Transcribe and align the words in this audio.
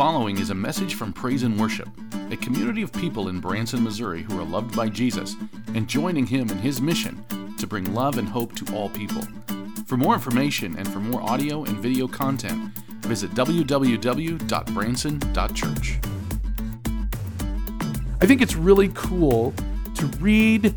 following 0.00 0.38
is 0.38 0.48
a 0.48 0.54
message 0.54 0.94
from 0.94 1.12
Praise 1.12 1.42
and 1.42 1.60
Worship, 1.60 1.86
a 2.30 2.36
community 2.38 2.80
of 2.80 2.90
people 2.90 3.28
in 3.28 3.38
Branson, 3.38 3.84
Missouri 3.84 4.22
who 4.22 4.40
are 4.40 4.46
loved 4.46 4.74
by 4.74 4.88
Jesus 4.88 5.36
and 5.74 5.86
joining 5.86 6.26
him 6.26 6.48
in 6.48 6.56
his 6.56 6.80
mission 6.80 7.22
to 7.58 7.66
bring 7.66 7.92
love 7.92 8.16
and 8.16 8.26
hope 8.26 8.54
to 8.54 8.74
all 8.74 8.88
people. 8.88 9.20
For 9.84 9.98
more 9.98 10.14
information 10.14 10.74
and 10.78 10.90
for 10.90 11.00
more 11.00 11.20
audio 11.20 11.64
and 11.64 11.76
video 11.80 12.08
content, 12.08 12.72
visit 13.00 13.30
www.branson.church. 13.32 15.98
I 18.22 18.26
think 18.26 18.40
it's 18.40 18.56
really 18.56 18.88
cool 18.94 19.52
to 19.96 20.06
read 20.18 20.74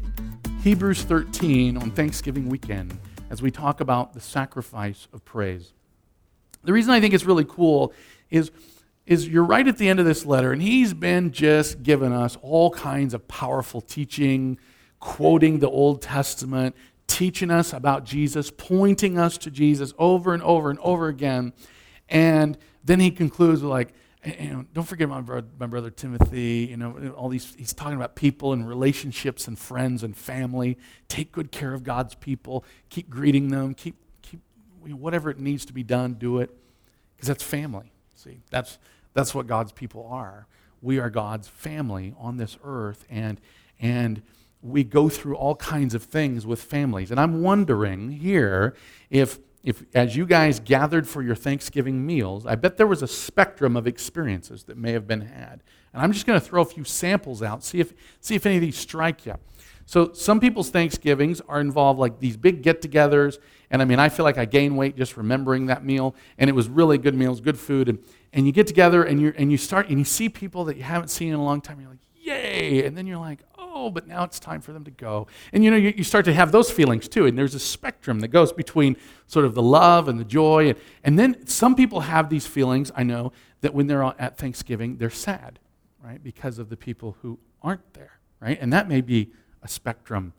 Hebrews 0.63 1.03
13 1.03 1.77
on 1.77 1.91
Thanksgiving 1.91 2.49
weekend 2.49 2.99
as 3.29 3.41
we 3.41 3.51
talk 3.51 3.79
about 3.79 4.15
the 4.15 4.19
sacrifice 4.19 5.07
of 5.13 5.23
praise. 5.23 5.71
The 6.65 6.73
reason 6.73 6.91
I 6.91 6.99
think 6.99 7.13
it's 7.13 7.23
really 7.23 7.45
cool 7.45 7.93
is, 8.29 8.51
is 9.05 9.27
you're 9.27 9.43
right 9.43 9.67
at 9.67 9.77
the 9.77 9.89
end 9.89 9.99
of 9.99 10.05
this 10.05 10.25
letter, 10.25 10.51
and 10.51 10.61
he's 10.61 10.93
been 10.93 11.31
just 11.31 11.83
giving 11.83 12.13
us 12.13 12.37
all 12.41 12.71
kinds 12.71 13.13
of 13.13 13.27
powerful 13.27 13.81
teaching, 13.81 14.57
quoting 14.99 15.59
the 15.59 15.69
Old 15.69 16.01
Testament, 16.01 16.75
teaching 17.07 17.51
us 17.51 17.73
about 17.73 18.05
Jesus, 18.05 18.49
pointing 18.49 19.17
us 19.17 19.37
to 19.39 19.51
Jesus 19.51 19.93
over 19.97 20.33
and 20.33 20.41
over 20.43 20.69
and 20.69 20.79
over 20.79 21.07
again. 21.07 21.53
And 22.09 22.57
then 22.83 22.99
he 22.99 23.11
concludes 23.11 23.61
with 23.61 23.71
like, 23.71 23.93
you 24.25 24.49
know, 24.51 24.65
don't 24.73 24.85
forget 24.85 25.09
my 25.09 25.21
brother, 25.21 25.47
my 25.59 25.65
brother 25.65 25.89
Timothy. 25.89 26.67
You 26.69 26.77
know, 26.77 27.13
all 27.17 27.27
these. 27.27 27.53
He's 27.55 27.73
talking 27.73 27.97
about 27.97 28.15
people 28.15 28.53
and 28.53 28.67
relationships 28.67 29.47
and 29.47 29.59
friends 29.59 30.01
and 30.03 30.15
family. 30.15 30.77
Take 31.09 31.31
good 31.31 31.51
care 31.51 31.73
of 31.73 31.83
God's 31.83 32.15
people. 32.15 32.63
Keep 32.89 33.09
greeting 33.09 33.49
them. 33.49 33.73
Keep 33.73 33.97
keep 34.21 34.39
you 34.85 34.91
know, 34.91 34.95
whatever 34.95 35.29
it 35.29 35.39
needs 35.39 35.65
to 35.65 35.73
be 35.73 35.83
done. 35.83 36.13
Do 36.13 36.39
it, 36.39 36.49
because 37.15 37.27
that's 37.27 37.43
family. 37.43 37.92
That's 38.49 38.77
that's 39.13 39.35
what 39.35 39.47
God's 39.47 39.71
people 39.71 40.07
are. 40.09 40.47
We 40.81 40.99
are 40.99 41.09
God's 41.09 41.47
family 41.47 42.13
on 42.17 42.37
this 42.37 42.57
earth, 42.63 43.05
and 43.09 43.39
and 43.79 44.21
we 44.61 44.83
go 44.83 45.09
through 45.09 45.35
all 45.35 45.55
kinds 45.55 45.93
of 45.93 46.03
things 46.03 46.45
with 46.45 46.61
families. 46.61 47.11
And 47.11 47.19
I'm 47.19 47.41
wondering 47.41 48.11
here 48.11 48.75
if 49.09 49.39
if 49.63 49.83
as 49.95 50.15
you 50.15 50.25
guys 50.25 50.59
gathered 50.59 51.07
for 51.07 51.21
your 51.21 51.35
Thanksgiving 51.35 52.05
meals, 52.05 52.45
I 52.45 52.55
bet 52.55 52.77
there 52.77 52.87
was 52.87 53.01
a 53.01 53.07
spectrum 53.07 53.77
of 53.77 53.87
experiences 53.87 54.63
that 54.63 54.77
may 54.77 54.91
have 54.91 55.07
been 55.07 55.21
had. 55.21 55.63
And 55.93 56.01
I'm 56.01 56.11
just 56.11 56.25
going 56.25 56.39
to 56.39 56.45
throw 56.45 56.61
a 56.61 56.65
few 56.65 56.83
samples 56.83 57.41
out, 57.41 57.63
see 57.63 57.79
if, 57.79 57.93
see 58.19 58.35
if 58.35 58.45
any 58.45 58.55
of 58.55 58.61
these 58.61 58.77
strike 58.77 59.25
you. 59.25 59.35
So 59.85 60.13
some 60.13 60.39
people's 60.39 60.69
Thanksgivings 60.69 61.41
are 61.47 61.59
involved 61.59 61.99
like 61.99 62.19
these 62.19 62.37
big 62.37 62.63
get-togethers, 62.63 63.37
and 63.69 63.81
I 63.81 63.85
mean, 63.85 63.99
I 63.99 64.09
feel 64.09 64.23
like 64.23 64.37
I 64.37 64.45
gain 64.45 64.75
weight 64.75 64.95
just 64.95 65.17
remembering 65.17 65.65
that 65.67 65.83
meal, 65.83 66.15
and 66.37 66.49
it 66.49 66.53
was 66.53 66.69
really 66.69 66.97
good 66.97 67.15
meals, 67.15 67.41
good 67.41 67.59
food, 67.59 67.89
and, 67.89 67.99
and 68.31 68.45
you 68.45 68.51
get 68.51 68.67
together 68.67 69.03
and 69.03 69.19
you 69.21 69.33
and 69.37 69.51
you 69.51 69.57
start 69.57 69.89
and 69.89 69.99
you 69.99 70.05
see 70.05 70.29
people 70.29 70.65
that 70.65 70.77
you 70.77 70.83
haven't 70.83 71.09
seen 71.09 71.29
in 71.29 71.35
a 71.35 71.43
long 71.43 71.59
time. 71.61 71.79
You're 71.79 71.89
like, 71.89 71.99
yay! 72.15 72.85
And 72.85 72.97
then 72.97 73.05
you're 73.07 73.17
like, 73.17 73.39
oh, 73.57 73.89
but 73.89 74.07
now 74.07 74.23
it's 74.23 74.39
time 74.39 74.61
for 74.61 74.71
them 74.71 74.83
to 74.85 74.91
go. 74.91 75.27
And 75.51 75.63
you 75.63 75.71
know, 75.71 75.77
you, 75.77 75.93
you 75.95 76.03
start 76.03 76.25
to 76.25 76.33
have 76.33 76.51
those 76.51 76.71
feelings 76.71 77.07
too. 77.07 77.25
And 77.25 77.37
there's 77.37 77.55
a 77.55 77.59
spectrum 77.59 78.19
that 78.21 78.29
goes 78.29 78.53
between 78.53 78.95
sort 79.27 79.45
of 79.45 79.55
the 79.55 79.61
love 79.61 80.07
and 80.07 80.19
the 80.19 80.23
joy. 80.23 80.69
And, 80.69 80.77
and 81.03 81.19
then 81.19 81.47
some 81.47 81.75
people 81.75 82.01
have 82.01 82.29
these 82.29 82.45
feelings, 82.45 82.91
I 82.95 83.03
know, 83.03 83.33
that 83.61 83.73
when 83.73 83.87
they're 83.87 84.03
at 84.03 84.37
Thanksgiving, 84.37 84.97
they're 84.97 85.09
sad, 85.09 85.59
right? 86.01 86.23
Because 86.23 86.59
of 86.59 86.69
the 86.69 86.77
people 86.77 87.17
who 87.21 87.39
aren't 87.61 87.93
there, 87.93 88.19
right? 88.39 88.57
And 88.61 88.71
that 88.73 88.87
may 88.87 89.01
be 89.01 89.31
a 89.63 89.67
spectrum 89.67 90.33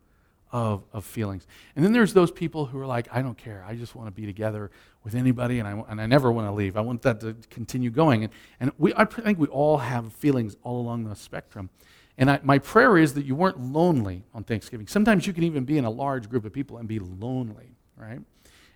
of, 0.53 0.85
of 0.93 1.05
feelings. 1.05 1.49
And 1.75 1.85
then 1.85 1.93
there's 1.93 2.15
those 2.15 2.31
people 2.31 2.67
who 2.67 2.79
are 2.79 2.87
like, 2.87 3.09
I 3.11 3.23
don't 3.23 3.37
care. 3.37 3.65
I 3.67 3.75
just 3.75 3.97
want 3.97 4.07
to 4.07 4.13
be 4.13 4.25
together 4.25 4.71
with 5.03 5.17
anybody, 5.17 5.59
and 5.59 5.67
I, 5.67 5.83
and 5.89 6.01
I 6.01 6.07
never 6.07 6.31
want 6.31 6.47
to 6.47 6.53
leave. 6.53 6.77
I 6.77 6.81
want 6.81 7.03
that 7.03 7.21
to 7.21 7.35
continue 7.51 7.91
going. 7.91 8.25
And, 8.25 8.33
and 8.61 8.73
we, 8.79 8.95
I 8.95 9.05
think 9.05 9.39
we 9.39 9.49
all 9.49 9.79
have 9.79 10.13
feelings 10.13 10.57
all 10.63 10.81
along 10.81 11.05
the 11.05 11.17
spectrum. 11.17 11.71
And 12.17 12.31
I, 12.31 12.39
my 12.45 12.59
prayer 12.61 12.97
is 12.97 13.15
that 13.15 13.25
you 13.25 13.35
weren't 13.35 13.61
lonely 13.61 14.23
on 14.33 14.45
Thanksgiving. 14.45 14.87
Sometimes 14.87 15.27
you 15.27 15.33
can 15.33 15.43
even 15.43 15.65
be 15.65 15.77
in 15.77 15.85
a 15.85 15.91
large 15.91 16.29
group 16.29 16.45
of 16.45 16.53
people 16.53 16.79
and 16.79 16.87
be 16.87 17.01
lonely, 17.01 17.75
right? 17.97 18.21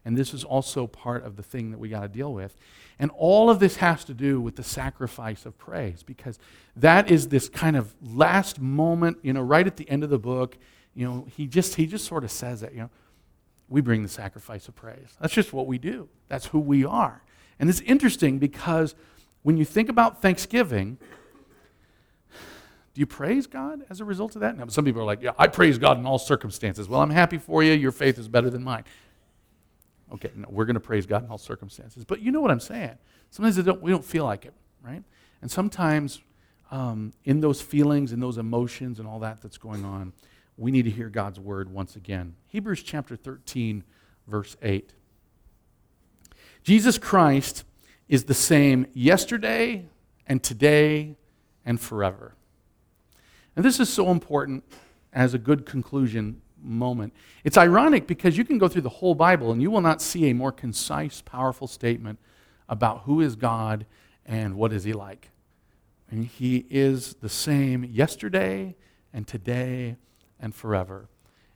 And 0.08 0.16
this 0.16 0.32
is 0.32 0.42
also 0.42 0.86
part 0.86 1.22
of 1.22 1.36
the 1.36 1.42
thing 1.42 1.70
that 1.70 1.76
we 1.76 1.90
got 1.90 2.00
to 2.00 2.08
deal 2.08 2.32
with. 2.32 2.56
And 2.98 3.10
all 3.10 3.50
of 3.50 3.60
this 3.60 3.76
has 3.76 4.06
to 4.06 4.14
do 4.14 4.40
with 4.40 4.56
the 4.56 4.62
sacrifice 4.62 5.44
of 5.44 5.58
praise 5.58 6.02
because 6.02 6.38
that 6.76 7.10
is 7.10 7.28
this 7.28 7.50
kind 7.50 7.76
of 7.76 7.94
last 8.02 8.58
moment, 8.58 9.18
you 9.20 9.34
know, 9.34 9.42
right 9.42 9.66
at 9.66 9.76
the 9.76 9.86
end 9.90 10.02
of 10.02 10.08
the 10.08 10.18
book. 10.18 10.56
You 10.94 11.06
know, 11.06 11.26
he 11.36 11.46
just 11.46 11.74
he 11.74 11.86
just 11.86 12.06
sort 12.06 12.24
of 12.24 12.30
says 12.30 12.62
that, 12.62 12.72
you 12.72 12.80
know, 12.80 12.90
we 13.68 13.82
bring 13.82 14.02
the 14.02 14.08
sacrifice 14.08 14.66
of 14.66 14.74
praise. 14.74 15.14
That's 15.20 15.34
just 15.34 15.52
what 15.52 15.66
we 15.66 15.76
do. 15.76 16.08
That's 16.28 16.46
who 16.46 16.58
we 16.58 16.86
are. 16.86 17.22
And 17.58 17.68
it's 17.68 17.82
interesting 17.82 18.38
because 18.38 18.94
when 19.42 19.58
you 19.58 19.66
think 19.66 19.90
about 19.90 20.22
Thanksgiving, 20.22 20.96
do 22.30 23.00
you 23.00 23.06
praise 23.06 23.46
God 23.46 23.84
as 23.90 24.00
a 24.00 24.06
result 24.06 24.36
of 24.36 24.40
that? 24.40 24.56
Now, 24.56 24.68
some 24.68 24.86
people 24.86 25.02
are 25.02 25.04
like, 25.04 25.20
yeah, 25.20 25.32
I 25.38 25.48
praise 25.48 25.76
God 25.76 25.98
in 25.98 26.06
all 26.06 26.18
circumstances. 26.18 26.88
Well, 26.88 27.02
I'm 27.02 27.10
happy 27.10 27.36
for 27.36 27.62
you. 27.62 27.74
Your 27.74 27.92
faith 27.92 28.18
is 28.18 28.26
better 28.26 28.48
than 28.48 28.64
mine. 28.64 28.84
Okay, 30.12 30.30
no, 30.34 30.48
we're 30.50 30.64
going 30.64 30.74
to 30.74 30.80
praise 30.80 31.06
God 31.06 31.24
in 31.24 31.30
all 31.30 31.38
circumstances. 31.38 32.04
But 32.04 32.20
you 32.20 32.30
know 32.30 32.40
what 32.40 32.50
I'm 32.50 32.60
saying. 32.60 32.96
Sometimes 33.30 33.56
don't, 33.62 33.82
we 33.82 33.90
don't 33.90 34.04
feel 34.04 34.24
like 34.24 34.46
it, 34.46 34.54
right? 34.82 35.02
And 35.42 35.50
sometimes 35.50 36.20
um, 36.70 37.12
in 37.24 37.40
those 37.40 37.60
feelings 37.60 38.12
and 38.12 38.22
those 38.22 38.38
emotions 38.38 38.98
and 38.98 39.08
all 39.08 39.18
that 39.20 39.40
that's 39.42 39.58
going 39.58 39.84
on, 39.84 40.12
we 40.56 40.70
need 40.70 40.84
to 40.84 40.90
hear 40.90 41.08
God's 41.08 41.38
word 41.38 41.70
once 41.72 41.94
again. 41.94 42.34
Hebrews 42.48 42.82
chapter 42.82 43.16
13, 43.16 43.84
verse 44.26 44.56
8. 44.62 44.92
Jesus 46.64 46.98
Christ 46.98 47.64
is 48.08 48.24
the 48.24 48.34
same 48.34 48.86
yesterday 48.92 49.86
and 50.26 50.42
today 50.42 51.16
and 51.64 51.80
forever. 51.80 52.34
And 53.54 53.64
this 53.64 53.78
is 53.78 53.88
so 53.88 54.10
important 54.10 54.64
as 55.12 55.34
a 55.34 55.38
good 55.38 55.66
conclusion 55.66 56.40
moment. 56.62 57.12
It's 57.44 57.56
ironic 57.56 58.06
because 58.06 58.36
you 58.36 58.44
can 58.44 58.58
go 58.58 58.68
through 58.68 58.82
the 58.82 58.88
whole 58.88 59.14
Bible 59.14 59.52
and 59.52 59.62
you 59.62 59.70
will 59.70 59.80
not 59.80 60.02
see 60.02 60.28
a 60.30 60.34
more 60.34 60.52
concise, 60.52 61.20
powerful 61.22 61.66
statement 61.66 62.18
about 62.68 63.02
who 63.02 63.20
is 63.20 63.36
God 63.36 63.86
and 64.26 64.54
what 64.54 64.72
is 64.72 64.84
he 64.84 64.92
like. 64.92 65.30
And 66.10 66.24
he 66.24 66.66
is 66.70 67.14
the 67.14 67.28
same 67.28 67.84
yesterday 67.84 68.76
and 69.12 69.26
today 69.26 69.96
and 70.40 70.54
forever. 70.54 71.08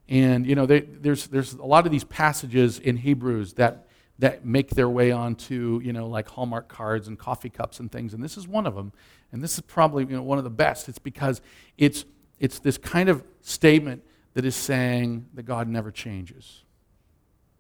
And 0.09 0.47
you 0.47 0.55
know, 0.55 0.67
they, 0.67 0.81
there's 0.81 1.29
there's 1.29 1.55
a 1.55 1.65
lot 1.65 1.87
of 1.87 1.93
these 1.93 2.05
passages 2.05 2.79
in 2.79 2.99
Hebrews 2.99 3.55
that 3.55 3.87
that 4.19 4.45
make 4.45 4.71
their 4.71 4.89
way 4.89 5.11
onto, 5.11 5.81
you 5.83 5.93
know, 5.93 6.07
like 6.07 6.29
Hallmark 6.29 6.69
cards 6.69 7.09
and 7.09 7.19
coffee 7.19 7.51
cups 7.51 7.81
and 7.81 7.91
things. 7.91 8.15
And 8.15 8.23
this 8.23 8.37
is 8.37 8.47
one 8.47 8.67
of 8.67 8.75
them. 8.75 8.93
And 9.33 9.43
this 9.43 9.55
is 9.55 9.63
probably, 9.63 10.05
you 10.05 10.15
know, 10.15 10.23
one 10.23 10.39
of 10.39 10.45
the 10.45 10.51
best. 10.51 10.89
It's 10.89 10.99
because 10.99 11.41
it's, 11.77 12.05
it's 12.39 12.59
this 12.59 12.79
kind 12.79 13.09
of 13.09 13.25
statement 13.41 14.05
that 14.35 14.45
is 14.45 14.57
saying 14.57 15.27
that 15.35 15.45
God 15.45 15.69
never 15.69 15.91
changes. 15.91 16.65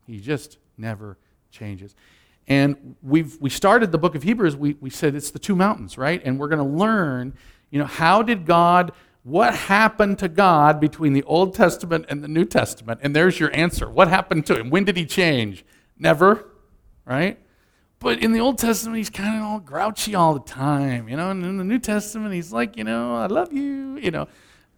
He 0.06 0.20
just 0.20 0.58
never 0.76 1.18
changes. 1.50 1.94
And 2.48 2.96
we've, 3.02 3.40
we 3.40 3.50
started 3.50 3.92
the 3.92 3.98
book 3.98 4.14
of 4.14 4.22
Hebrews, 4.22 4.56
we, 4.56 4.74
we 4.80 4.90
said 4.90 5.14
it's 5.14 5.30
the 5.30 5.38
two 5.38 5.54
mountains, 5.54 5.96
right? 5.96 6.20
And 6.24 6.38
we're 6.38 6.48
going 6.48 6.58
to 6.58 6.76
learn, 6.76 7.34
you 7.70 7.78
know, 7.78 7.86
how 7.86 8.22
did 8.22 8.46
God, 8.46 8.92
what 9.22 9.54
happened 9.54 10.18
to 10.18 10.28
God 10.28 10.80
between 10.80 11.12
the 11.12 11.22
Old 11.22 11.54
Testament 11.54 12.06
and 12.08 12.22
the 12.22 12.28
New 12.28 12.44
Testament? 12.44 13.00
And 13.02 13.14
there's 13.14 13.38
your 13.38 13.54
answer. 13.54 13.88
What 13.88 14.08
happened 14.08 14.46
to 14.46 14.58
him? 14.58 14.70
When 14.70 14.84
did 14.84 14.96
he 14.96 15.06
change? 15.06 15.64
Never 15.98 16.46
right? 17.04 17.38
But 17.98 18.22
in 18.22 18.32
the 18.32 18.40
Old 18.40 18.58
Testament, 18.58 18.96
he's 18.96 19.10
kind 19.10 19.36
of 19.36 19.42
all 19.44 19.60
grouchy 19.60 20.14
all 20.14 20.34
the 20.34 20.40
time, 20.40 21.08
you 21.08 21.16
know. 21.16 21.30
And 21.30 21.44
in 21.44 21.56
the 21.56 21.64
New 21.64 21.78
Testament, 21.78 22.34
he's 22.34 22.52
like, 22.52 22.76
you 22.76 22.84
know, 22.84 23.14
I 23.16 23.26
love 23.26 23.52
you, 23.52 23.96
you 23.96 24.10
know. 24.10 24.28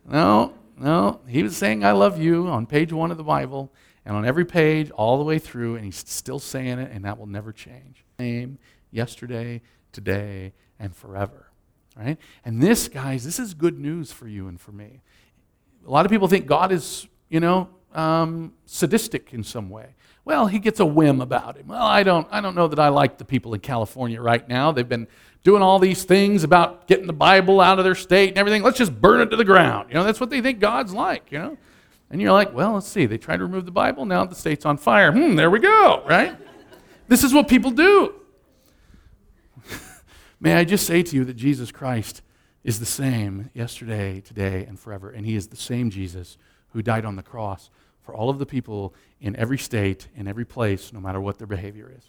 No, 0.07 0.53
no, 0.79 1.21
he 1.29 1.43
was 1.43 1.57
saying 1.57 1.85
I 1.85 1.93
love 1.93 2.19
you 2.19 2.49
on 2.49 2.67
page 2.67 2.93
one 2.93 3.11
of 3.11 3.17
the 3.17 3.25
Bible 3.25 3.73
and 4.05 4.17
on 4.17 4.27
every 4.27 4.45
page 4.45 4.91
all 4.91 5.19
the 5.19 5.25
way 5.25 5.39
through, 5.39 5.77
and 5.77 5.85
he's 5.85 6.05
still 6.09 6.39
saying 6.39 6.79
it, 6.79 6.91
and 6.93 7.05
that 7.05 7.19
will 7.19 7.27
never 7.27 7.53
change. 7.53 8.05
Same 8.19 8.59
yesterday, 8.91 9.63
today, 9.93 10.53
and 10.79 10.95
forever, 10.95 11.51
right? 11.97 12.19
And 12.45 12.63
this, 12.63 12.89
guys, 12.89 13.25
this 13.25 13.39
is 13.39 13.55
good 13.55 13.79
news 13.79 14.13
for 14.13 14.29
you 14.29 14.49
and 14.49 14.61
for 14.61 14.73
me. 14.73 15.01
A 15.87 15.91
lot 15.91 16.05
of 16.05 16.11
people 16.11 16.29
think 16.29 16.47
God 16.47 16.73
is, 16.73 17.07
you 17.29 17.41
know, 17.41 17.69
um, 17.95 18.53
sadistic 18.67 19.33
in 19.33 19.43
some 19.43 19.71
way. 19.71 19.95
Well, 20.25 20.47
he 20.47 20.59
gets 20.59 20.81
a 20.81 20.87
whim 20.87 21.21
about 21.21 21.57
him. 21.57 21.67
Well, 21.69 21.83
I 21.83 22.03
don't, 22.03 22.27
I 22.31 22.41
don't 22.41 22.55
know 22.55 22.67
that 22.69 22.79
I 22.79 22.89
like 22.89 23.19
the 23.19 23.25
people 23.25 23.53
in 23.53 23.61
California 23.61 24.21
right 24.21 24.47
now. 24.49 24.73
They've 24.73 24.89
been 24.89 25.07
doing 25.43 25.63
all 25.63 25.79
these 25.79 26.05
things 26.05 26.45
about 26.45 26.89
getting 26.89 27.07
the 27.07 27.13
Bible 27.13 27.61
out 27.61 27.79
of 27.79 27.85
their 27.85 27.95
state 27.95 28.31
and 28.31 28.39
everything. 28.39 28.63
Let's 28.63 28.79
just 28.79 28.99
burn 28.99 29.21
it 29.21 29.31
to 29.31 29.37
the 29.37 29.45
ground. 29.45 29.91
You 29.91 29.95
know, 29.97 30.05
that's 30.05 30.21
what 30.21 30.31
they 30.31 30.41
think 30.41 30.61
God's 30.61 30.95
like, 30.95 31.31
you 31.31 31.39
know? 31.39 31.59
And 32.11 32.23
you're 32.23 32.33
like, 32.33 32.55
well, 32.55 32.73
let's 32.73 32.87
see. 32.87 33.05
They 33.05 33.19
tried 33.19 33.39
to 33.39 33.45
remove 33.45 33.67
the 33.67 33.71
Bible. 33.71 34.07
Now 34.07 34.25
the 34.25 34.35
state's 34.35 34.65
on 34.65 34.79
fire. 34.79 35.13
Hmm, 35.13 35.37
there 35.37 35.51
we 35.51 35.59
go, 35.59 36.03
right? 36.09 36.37
this 37.09 37.23
is 37.23 37.35
what 37.35 37.47
people 37.47 37.71
do. 37.71 38.15
May 40.41 40.55
I 40.55 40.65
just 40.65 40.87
say 40.87 41.03
to 41.03 41.17
you 41.17 41.25
that 41.25 41.35
Jesus 41.35 41.71
Christ 41.71 42.23
is 42.63 42.81
the 42.81 42.87
same 42.87 43.51
yesterday, 43.53 44.21
today, 44.21 44.65
and 44.65 44.81
forever. 44.81 45.11
And 45.11 45.27
he 45.27 45.37
is 45.37 45.49
the 45.49 45.57
same 45.57 45.91
Jesus 45.91 46.39
who 46.71 46.81
died 46.81 47.05
on 47.05 47.17
the 47.17 47.23
cross 47.23 47.69
for 48.05 48.15
all 48.15 48.31
of 48.31 48.39
the 48.39 48.47
people 48.47 48.95
in 49.21 49.35
every 49.37 49.59
state, 49.59 50.09
in 50.15 50.29
every 50.29 50.45
place, 50.45 50.93
no 50.93 51.01
matter 51.01 51.21
what 51.21 51.39
their 51.39 51.47
behavior 51.47 51.91
is. 51.97 52.05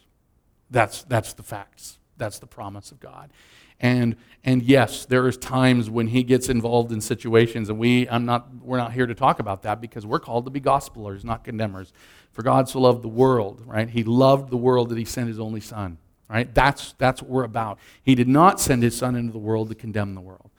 That's, 0.69 1.03
that's 1.03 1.33
the 1.33 1.43
facts, 1.43 1.99
That's 2.17 2.39
the 2.39 2.47
promise 2.47 2.91
of 2.91 2.99
God. 2.99 3.31
And, 3.79 4.15
and 4.43 4.63
yes, 4.63 5.05
there 5.05 5.27
is 5.27 5.37
times 5.37 5.89
when 5.89 6.07
he 6.07 6.23
gets 6.23 6.47
involved 6.47 6.91
in 6.91 7.01
situations, 7.01 7.69
and 7.69 7.77
we, 7.77 8.07
I'm 8.09 8.25
not, 8.25 8.47
we're 8.61 8.77
not 8.77 8.93
here 8.93 9.05
to 9.05 9.15
talk 9.15 9.39
about 9.39 9.63
that 9.63 9.81
because 9.81 10.05
we're 10.05 10.19
called 10.19 10.45
to 10.45 10.51
be 10.51 10.61
gospelers, 10.61 11.23
not 11.23 11.43
condemners. 11.43 11.91
For 12.31 12.41
God 12.41 12.69
so 12.69 12.79
loved 12.79 13.01
the 13.01 13.09
world, 13.09 13.61
right? 13.65 13.89
He 13.89 14.03
loved 14.03 14.49
the 14.49 14.57
world 14.57 14.89
that 14.89 14.97
he 14.97 15.05
sent 15.05 15.27
his 15.27 15.39
only 15.39 15.61
son, 15.61 15.97
right? 16.29 16.53
That's, 16.53 16.93
that's 16.97 17.21
what 17.21 17.29
we're 17.29 17.43
about. 17.43 17.79
He 18.03 18.15
did 18.15 18.27
not 18.27 18.59
send 18.59 18.81
his 18.81 18.97
son 18.97 19.15
into 19.15 19.31
the 19.33 19.39
world 19.39 19.69
to 19.69 19.75
condemn 19.75 20.15
the 20.15 20.21
world. 20.21 20.49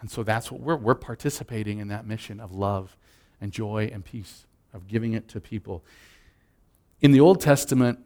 And 0.00 0.10
so 0.10 0.22
that's 0.22 0.50
what 0.50 0.60
we're, 0.60 0.76
we're 0.76 0.94
participating 0.94 1.78
in 1.78 1.88
that 1.88 2.06
mission 2.06 2.40
of 2.40 2.52
love 2.52 2.96
and 3.40 3.52
joy 3.52 3.90
and 3.92 4.04
peace, 4.04 4.45
of 4.76 4.86
giving 4.86 5.14
it 5.14 5.26
to 5.28 5.40
people. 5.40 5.84
In 7.00 7.12
the 7.12 7.20
Old 7.20 7.40
Testament, 7.40 7.98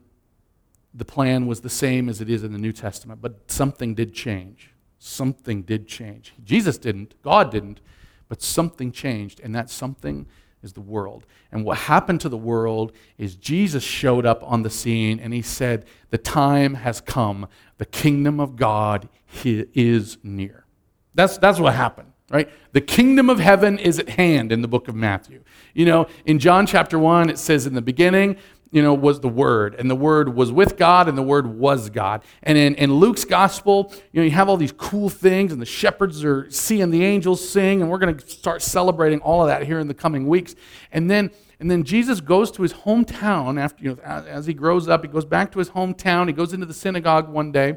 the 0.95 1.05
plan 1.05 1.47
was 1.47 1.61
the 1.61 1.71
same 1.71 2.09
as 2.09 2.21
it 2.21 2.31
is 2.31 2.43
in 2.43 2.53
the 2.53 2.59
New 2.59 2.73
Testament, 2.73 3.21
but 3.21 3.51
something 3.51 3.95
did 3.95 4.15
change. 4.15 4.73
Something 4.99 5.63
did 5.63 5.87
change. 5.87 6.35
Jesus 6.43 6.79
didn't, 6.79 7.21
God 7.23 7.51
didn't, 7.51 7.81
but 8.29 8.43
something 8.43 8.93
changed, 8.93 9.41
and 9.41 9.55
that 9.55 9.71
something 9.71 10.27
is 10.63 10.73
the 10.75 10.81
world. 10.81 11.27
And 11.51 11.65
what 11.65 11.79
happened 11.79 12.21
to 12.23 12.29
the 12.29 12.37
world 12.37 12.93
is 13.19 13.35
Jesus 13.35 13.83
showed 13.83 14.27
up 14.27 14.43
on 14.43 14.63
the 14.63 14.71
scene 14.71 15.19
and 15.19 15.33
he 15.33 15.43
said, 15.43 15.87
The 16.11 16.19
time 16.19 16.75
has 16.75 17.01
come. 17.01 17.49
The 17.79 17.87
kingdom 17.87 18.41
of 18.41 18.57
God 18.57 19.09
is 19.43 20.19
near. 20.23 20.67
That's, 21.15 21.39
that's 21.39 21.59
what 21.59 21.75
happened, 21.75 22.10
right? 22.31 22.49
The 22.73 22.81
kingdom 22.81 23.29
of 23.29 23.41
heaven 23.41 23.79
is 23.79 23.99
at 23.99 24.11
hand 24.11 24.53
in 24.53 24.63
the 24.63 24.69
book 24.69 24.89
of 24.89 24.95
Matthew. 24.95 25.43
You 25.75 25.85
know, 25.85 26.07
in 26.25 26.39
John 26.39 26.67
chapter 26.67 26.99
1, 26.99 27.29
it 27.29 27.39
says, 27.39 27.67
In 27.67 27.75
the 27.75 27.83
beginning, 27.83 28.37
you 28.71 28.83
know, 28.83 28.95
was 28.95 29.21
the 29.21 29.29
Word, 29.29 29.75
and 29.75 29.91
the 29.91 29.97
Word 29.97 30.35
was 30.35 30.53
with 30.53 30.77
God, 30.77 31.09
and 31.09 31.19
the 31.19 31.23
Word 31.23 31.47
was 31.59 31.91
God. 31.91 32.23
And 32.43 32.57
in, 32.57 32.77
in 32.77 32.95
Luke's 32.95 33.25
gospel, 33.25 33.93
you 34.13 34.21
know, 34.21 34.25
you 34.25 34.31
have 34.31 34.49
all 34.49 34.57
these 34.57 34.73
cool 34.73 35.09
things, 35.09 35.53
and 35.53 35.61
the 35.61 35.67
shepherds 35.67 36.25
are 36.25 36.49
seeing 36.51 36.91
the 36.91 37.05
angels 37.05 37.47
sing, 37.47 37.83
and 37.83 37.91
we're 37.91 37.99
going 37.99 38.17
to 38.17 38.27
start 38.29 38.63
celebrating 38.63 39.19
all 39.21 39.43
of 39.43 39.49
that 39.49 39.65
here 39.65 39.81
in 39.81 39.89
the 39.89 39.95
coming 39.95 40.29
weeks. 40.29 40.55
And 40.93 41.11
then, 41.11 41.33
and 41.59 41.69
then 41.69 41.83
Jesus 41.83 42.21
goes 42.21 42.53
to 42.53 42.63
his 42.63 42.73
hometown 42.73 43.61
after, 43.61 43.83
you 43.83 43.91
know, 43.91 44.03
as, 44.05 44.27
as 44.27 44.47
he 44.47 44.55
grows 44.55 44.89
up, 44.89 45.05
he 45.05 45.11
goes 45.11 45.25
back 45.25 45.51
to 45.53 45.59
his 45.59 45.71
hometown, 45.71 46.29
he 46.29 46.33
goes 46.33 46.53
into 46.53 46.67
the 46.67 46.75
synagogue 46.75 47.29
one 47.29 47.51
day, 47.51 47.77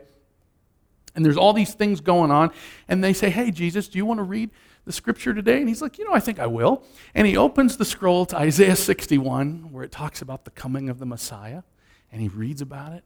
and 1.16 1.26
there's 1.26 1.38
all 1.38 1.54
these 1.54 1.74
things 1.74 2.02
going 2.02 2.32
on, 2.32 2.52
and 2.88 3.04
they 3.04 3.14
say, 3.14 3.30
Hey, 3.30 3.52
Jesus, 3.52 3.88
do 3.88 3.98
you 3.98 4.06
want 4.06 4.20
to 4.20 4.24
read 4.24 4.50
the 4.86 4.92
scripture 4.92 5.34
today? 5.34 5.60
And 5.60 5.68
he's 5.68 5.82
like, 5.82 5.98
You 5.98 6.06
know, 6.06 6.14
I 6.14 6.20
think 6.20 6.40
I 6.40 6.48
will. 6.48 6.84
And 7.14 7.28
he 7.28 7.38
opens 7.38 7.78
the 7.78 7.86
scroll 7.86 8.26
to 8.28 8.38
Isaiah 8.38 8.76
61, 8.76 9.72
where 9.72 9.84
it 9.84 9.92
talks 9.92 10.22
about 10.22 10.46
the 10.46 10.52
coming 10.52 10.90
of 10.90 11.00
the 11.00 11.06
Messiah, 11.06 11.64
and 12.12 12.22
he 12.22 12.28
reads 12.28 12.62
about 12.62 12.94
it. 12.94 13.04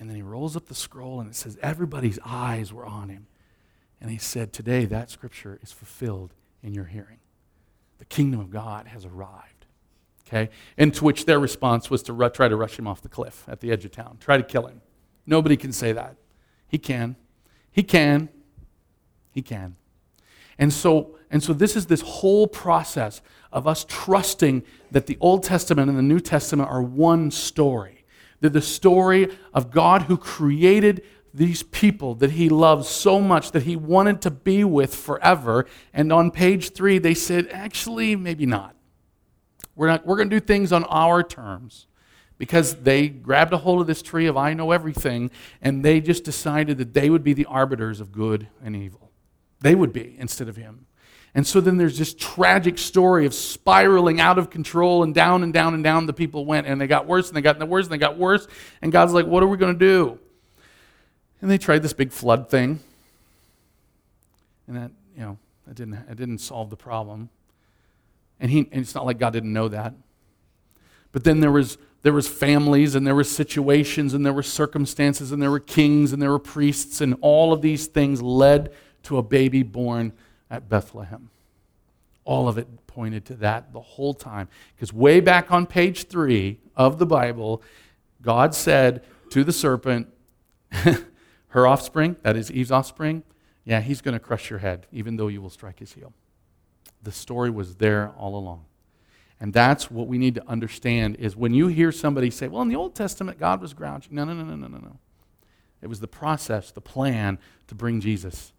And 0.00 0.08
then 0.08 0.14
he 0.14 0.22
rolls 0.22 0.56
up 0.56 0.66
the 0.66 0.74
scroll, 0.74 1.20
and 1.20 1.28
it 1.28 1.34
says, 1.34 1.58
Everybody's 1.62 2.18
eyes 2.24 2.72
were 2.72 2.86
on 2.86 3.08
him. 3.08 3.26
And 4.00 4.10
he 4.10 4.18
said, 4.18 4.52
Today, 4.52 4.84
that 4.84 5.10
scripture 5.10 5.58
is 5.62 5.72
fulfilled 5.72 6.34
in 6.62 6.74
your 6.74 6.84
hearing. 6.84 7.18
The 7.98 8.04
kingdom 8.04 8.38
of 8.40 8.50
God 8.50 8.86
has 8.86 9.04
arrived. 9.04 9.66
Okay? 10.26 10.50
And 10.76 10.94
to 10.94 11.04
which 11.04 11.24
their 11.24 11.40
response 11.40 11.90
was 11.90 12.02
to 12.04 12.30
try 12.30 12.48
to 12.48 12.56
rush 12.56 12.78
him 12.78 12.86
off 12.86 13.00
the 13.00 13.08
cliff 13.08 13.44
at 13.48 13.60
the 13.60 13.72
edge 13.72 13.84
of 13.84 13.90
town, 13.90 14.18
try 14.20 14.36
to 14.36 14.42
kill 14.42 14.66
him. 14.66 14.82
Nobody 15.26 15.56
can 15.56 15.72
say 15.72 15.92
that. 15.92 16.16
He 16.68 16.78
can. 16.78 17.16
He 17.70 17.82
can. 17.82 18.28
He 19.30 19.42
can. 19.42 19.76
And 20.58 20.72
so, 20.72 21.16
and 21.30 21.42
so 21.42 21.52
this 21.52 21.76
is 21.76 21.86
this 21.86 22.00
whole 22.00 22.46
process 22.46 23.20
of 23.52 23.66
us 23.66 23.84
trusting 23.88 24.62
that 24.90 25.06
the 25.06 25.16
Old 25.20 25.44
Testament 25.44 25.88
and 25.88 25.98
the 25.98 26.02
New 26.02 26.20
Testament 26.20 26.68
are 26.68 26.82
one 26.82 27.30
story. 27.30 28.04
They're 28.40 28.50
the 28.50 28.62
story 28.62 29.28
of 29.52 29.70
God 29.70 30.02
who 30.02 30.16
created 30.16 31.04
these 31.32 31.62
people 31.62 32.14
that 32.16 32.32
he 32.32 32.48
loves 32.48 32.88
so 32.88 33.20
much 33.20 33.52
that 33.52 33.64
he 33.64 33.76
wanted 33.76 34.20
to 34.22 34.30
be 34.30 34.64
with 34.64 34.94
forever. 34.94 35.66
And 35.92 36.12
on 36.12 36.30
page 36.30 36.72
three, 36.72 36.98
they 36.98 37.14
said, 37.14 37.48
actually, 37.52 38.16
maybe 38.16 38.46
not. 38.46 38.74
We're, 39.76 39.88
not, 39.88 40.06
we're 40.06 40.16
going 40.16 40.30
to 40.30 40.40
do 40.40 40.44
things 40.44 40.72
on 40.72 40.84
our 40.84 41.22
terms 41.22 41.86
because 42.38 42.76
they 42.76 43.08
grabbed 43.08 43.52
a 43.52 43.58
hold 43.58 43.80
of 43.80 43.86
this 43.86 44.00
tree 44.00 44.26
of 44.26 44.36
I 44.36 44.54
know 44.54 44.70
everything 44.70 45.30
and 45.60 45.84
they 45.84 46.00
just 46.00 46.24
decided 46.24 46.78
that 46.78 46.94
they 46.94 47.10
would 47.10 47.24
be 47.24 47.34
the 47.34 47.46
arbiters 47.46 48.00
of 48.00 48.12
good 48.12 48.48
and 48.64 48.74
evil. 48.74 49.10
They 49.60 49.74
would 49.74 49.92
be 49.92 50.16
instead 50.18 50.48
of 50.48 50.56
him. 50.56 50.86
And 51.34 51.46
so 51.46 51.60
then 51.60 51.76
there's 51.76 51.98
this 51.98 52.14
tragic 52.14 52.78
story 52.78 53.26
of 53.26 53.34
spiraling 53.34 54.20
out 54.20 54.38
of 54.38 54.50
control 54.50 55.02
and 55.02 55.14
down 55.14 55.42
and 55.42 55.52
down 55.52 55.74
and 55.74 55.84
down 55.84 56.06
the 56.06 56.12
people 56.12 56.46
went 56.46 56.66
and 56.66 56.80
they 56.80 56.86
got 56.86 57.06
worse 57.06 57.28
and 57.28 57.36
they 57.36 57.42
got 57.42 57.58
worse 57.68 57.84
and 57.84 57.92
they 57.92 57.98
got 57.98 58.16
worse. 58.16 58.46
And 58.80 58.90
God's 58.90 59.12
like, 59.12 59.26
what 59.26 59.42
are 59.42 59.46
we 59.46 59.56
going 59.56 59.74
to 59.74 59.78
do? 59.78 60.18
And 61.42 61.50
they 61.50 61.58
tried 61.58 61.82
this 61.82 61.92
big 61.92 62.12
flood 62.12 62.48
thing. 62.48 62.80
And 64.66 64.76
that, 64.76 64.90
you 65.14 65.22
know, 65.22 65.38
it 65.68 65.74
didn't, 65.74 65.94
it 65.94 66.16
didn't 66.16 66.38
solve 66.38 66.70
the 66.70 66.76
problem. 66.76 67.30
And, 68.40 68.50
he, 68.50 68.60
and 68.72 68.82
it's 68.82 68.94
not 68.94 69.04
like 69.04 69.18
God 69.18 69.32
didn't 69.32 69.52
know 69.52 69.68
that. 69.68 69.94
But 71.12 71.24
then 71.24 71.40
there 71.40 71.52
was 71.52 71.78
there 72.02 72.12
was 72.12 72.28
families 72.28 72.94
and 72.94 73.06
there 73.06 73.14
were 73.14 73.24
situations 73.24 74.14
and 74.14 74.24
there 74.24 74.32
were 74.32 74.42
circumstances 74.42 75.32
and 75.32 75.42
there 75.42 75.50
were 75.50 75.60
kings 75.60 76.12
and 76.12 76.22
there 76.22 76.30
were 76.30 76.38
priests 76.38 77.00
and 77.00 77.16
all 77.20 77.52
of 77.52 77.60
these 77.60 77.86
things 77.86 78.22
led 78.22 78.72
to 79.04 79.18
a 79.18 79.22
baby 79.22 79.62
born 79.62 80.12
at 80.50 80.68
Bethlehem. 80.68 81.30
All 82.24 82.48
of 82.48 82.58
it 82.58 82.68
pointed 82.86 83.24
to 83.26 83.34
that 83.36 83.72
the 83.72 83.80
whole 83.80 84.14
time. 84.14 84.48
Because 84.74 84.92
way 84.92 85.20
back 85.20 85.50
on 85.50 85.66
page 85.66 86.08
three 86.08 86.60
of 86.76 86.98
the 86.98 87.06
Bible, 87.06 87.62
God 88.22 88.54
said 88.54 89.02
to 89.30 89.42
the 89.42 89.52
serpent, 89.52 90.08
her 90.70 91.66
offspring, 91.66 92.16
that 92.22 92.36
is 92.36 92.50
Eve's 92.50 92.70
offspring, 92.70 93.22
yeah, 93.64 93.80
he's 93.80 94.00
going 94.00 94.14
to 94.14 94.20
crush 94.20 94.50
your 94.50 94.60
head, 94.60 94.86
even 94.92 95.16
though 95.16 95.28
you 95.28 95.42
will 95.42 95.50
strike 95.50 95.78
his 95.78 95.92
heel. 95.92 96.12
The 97.02 97.12
story 97.12 97.50
was 97.50 97.76
there 97.76 98.12
all 98.16 98.36
along. 98.36 98.64
And 99.40 99.52
that's 99.52 99.90
what 99.90 100.08
we 100.08 100.18
need 100.18 100.34
to 100.34 100.48
understand 100.48 101.16
is 101.16 101.36
when 101.36 101.54
you 101.54 101.68
hear 101.68 101.92
somebody 101.92 102.30
say, 102.30 102.48
well, 102.48 102.62
in 102.62 102.68
the 102.68 102.76
Old 102.76 102.94
Testament, 102.94 103.38
God 103.38 103.60
was 103.60 103.72
grouchy. 103.72 104.08
No, 104.10 104.24
no, 104.24 104.32
no, 104.32 104.42
no, 104.42 104.56
no, 104.56 104.66
no, 104.66 104.78
no. 104.78 104.98
It 105.80 105.86
was 105.86 106.00
the 106.00 106.08
process, 106.08 106.72
the 106.72 106.80
plan 106.80 107.38
to 107.68 107.74
bring 107.74 108.00
Jesus 108.00 108.52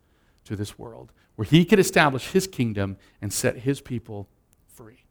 to 0.46 0.56
this 0.56 0.80
world 0.80 1.12
where 1.40 1.46
he 1.46 1.64
could 1.64 1.80
establish 1.80 2.32
his 2.32 2.48
kingdom 2.48 2.98
and 3.22 3.32
set 3.32 3.60
his 3.60 3.80
people 3.80 4.28
free. 4.68 5.06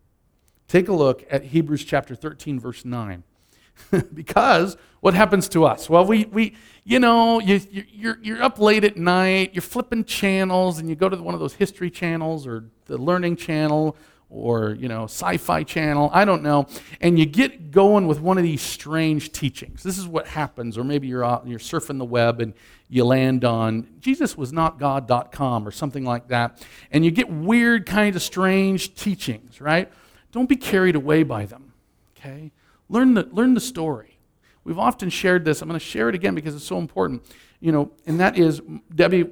Take 0.69 0.89
a 0.89 0.93
look 0.93 1.25
at 1.31 1.43
Hebrews 1.43 1.85
chapter 1.85 2.15
13, 2.15 2.61
verse 2.61 2.85
9. 2.85 3.23
because 4.15 4.77
what 5.01 5.15
happens 5.15 5.49
to 5.49 5.65
us? 5.65 5.89
Well, 5.89 6.05
we, 6.05 6.27
we 6.27 6.55
you 6.85 6.99
know, 6.99 7.41
you, 7.41 7.61
you're, 7.71 8.19
you're 8.21 8.43
up 8.43 8.59
late 8.59 8.85
at 8.85 8.99
night, 8.99 9.55
you're 9.55 9.63
flipping 9.63 10.05
channels, 10.05 10.79
and 10.79 10.91
you 10.91 10.97
go 10.97 11.09
to 11.09 11.17
one 11.17 11.33
of 11.33 11.41
those 11.41 11.55
history 11.55 11.91
channels 11.91 12.47
or 12.47 12.65
the 12.85 12.99
learning 12.99 13.37
channel 13.37 13.97
or 14.31 14.73
you 14.73 14.89
know 14.89 15.05
sci-fi 15.05 15.63
channel 15.63 16.11
i 16.13 16.25
don't 16.25 16.43
know 16.43 16.67
and 17.01 17.19
you 17.19 17.25
get 17.25 17.71
going 17.71 18.07
with 18.07 18.21
one 18.21 18.37
of 18.37 18.45
these 18.45 18.63
strange 18.63 19.33
teachings. 19.33 19.83
This 19.83 19.99
is 19.99 20.07
what 20.07 20.27
happens 20.27 20.77
or 20.77 20.85
maybe 20.85 21.07
you're 21.07 21.25
out, 21.25 21.47
you're 21.47 21.59
surfing 21.59 21.99
the 21.99 22.05
web 22.05 22.41
and 22.41 22.55
you 22.89 23.05
land 23.05 23.45
on 23.45 23.87
jesus 24.01 24.37
was 24.37 24.53
not 24.53 24.79
god.com 24.79 25.67
or 25.67 25.71
something 25.71 26.05
like 26.05 26.29
that 26.29 26.67
and 26.91 27.05
you 27.05 27.11
get 27.11 27.31
weird 27.31 27.87
kind 27.87 28.17
of 28.17 28.23
strange 28.23 28.95
teachings 28.95 29.61
right? 29.61 29.91
Don't 30.33 30.49
be 30.49 30.57
carried 30.57 30.95
away 30.95 31.23
by 31.23 31.47
them 31.47 31.73
okay? 32.17 32.53
Learn 32.89 33.15
the 33.15 33.29
learn 33.33 33.55
the 33.55 33.61
story. 33.61 34.19
We've 34.65 34.79
often 34.79 35.09
shared 35.09 35.47
this. 35.47 35.63
I'm 35.63 35.69
going 35.69 35.81
to 35.81 35.85
share 35.85 36.11
it 36.11 36.15
again 36.15 36.35
because 36.35 36.55
it's 36.55 36.65
so 36.65 36.79
important. 36.79 37.23
You 37.61 37.73
know 37.73 37.93
and 38.07 38.21
that 38.21 38.39
is 38.39 38.61
debbie 38.95 39.25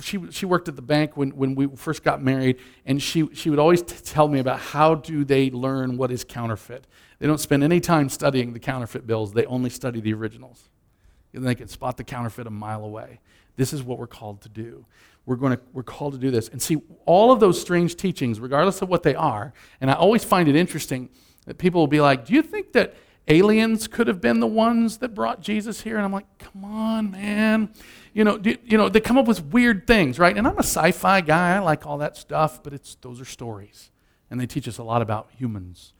she, 0.00 0.30
she 0.30 0.46
worked 0.46 0.68
at 0.68 0.76
the 0.76 0.82
bank 0.82 1.16
when, 1.16 1.30
when 1.30 1.54
we 1.54 1.66
first 1.76 2.02
got 2.02 2.22
married, 2.22 2.58
and 2.86 3.02
she, 3.02 3.28
she 3.32 3.50
would 3.50 3.58
always 3.58 3.82
t- 3.82 3.94
tell 4.04 4.28
me 4.28 4.38
about 4.38 4.58
how 4.58 4.94
do 4.94 5.24
they 5.24 5.50
learn 5.50 5.96
what 5.96 6.10
is 6.10 6.24
counterfeit. 6.24 6.86
They 7.18 7.26
don't 7.26 7.38
spend 7.38 7.62
any 7.62 7.80
time 7.80 8.08
studying 8.08 8.52
the 8.52 8.58
counterfeit 8.58 9.06
bills. 9.06 9.32
They 9.32 9.44
only 9.46 9.70
study 9.70 10.00
the 10.00 10.14
originals. 10.14 10.68
And 11.32 11.46
they 11.46 11.54
can 11.54 11.68
spot 11.68 11.96
the 11.96 12.04
counterfeit 12.04 12.46
a 12.46 12.50
mile 12.50 12.84
away. 12.84 13.20
This 13.56 13.72
is 13.72 13.82
what 13.82 13.98
we're 13.98 14.06
called 14.06 14.40
to 14.42 14.48
do. 14.48 14.86
We're, 15.26 15.36
going 15.36 15.56
to, 15.56 15.60
we're 15.72 15.82
called 15.82 16.12
to 16.14 16.18
do 16.18 16.30
this. 16.30 16.48
And 16.48 16.60
see, 16.60 16.80
all 17.06 17.32
of 17.32 17.40
those 17.40 17.60
strange 17.60 17.96
teachings, 17.96 18.40
regardless 18.40 18.82
of 18.82 18.88
what 18.88 19.02
they 19.02 19.14
are, 19.14 19.52
and 19.80 19.90
I 19.90 19.94
always 19.94 20.24
find 20.24 20.48
it 20.48 20.56
interesting 20.56 21.08
that 21.46 21.58
people 21.58 21.80
will 21.80 21.88
be 21.88 22.00
like, 22.00 22.26
Do 22.26 22.34
you 22.34 22.42
think 22.42 22.72
that 22.72 22.94
aliens 23.26 23.88
could 23.88 24.06
have 24.06 24.20
been 24.20 24.40
the 24.40 24.46
ones 24.46 24.98
that 24.98 25.14
brought 25.14 25.40
Jesus 25.40 25.80
here? 25.80 25.96
And 25.96 26.04
I'm 26.04 26.12
like, 26.12 26.26
Come 26.38 26.64
on, 26.64 27.10
man 27.12 27.70
you 28.14 28.22
know, 28.24 28.38
do, 28.38 28.56
you 28.64 28.78
know, 28.78 28.88
they 28.88 29.00
come 29.00 29.18
up 29.18 29.26
with 29.26 29.44
weird 29.46 29.86
things, 29.86 30.18
right? 30.18 30.36
And 30.36 30.46
I'm 30.46 30.56
a 30.56 30.60
sci-fi 30.60 31.20
guy. 31.20 31.56
I 31.56 31.58
like 31.58 31.84
all 31.84 31.98
that 31.98 32.16
stuff, 32.16 32.62
but 32.62 32.72
it's 32.72 32.94
those 33.02 33.20
are 33.20 33.24
stories, 33.24 33.90
and 34.30 34.40
they 34.40 34.46
teach 34.46 34.68
us 34.68 34.78
a 34.78 34.84
lot 34.84 35.02
about 35.02 35.28
humans. 35.36 35.92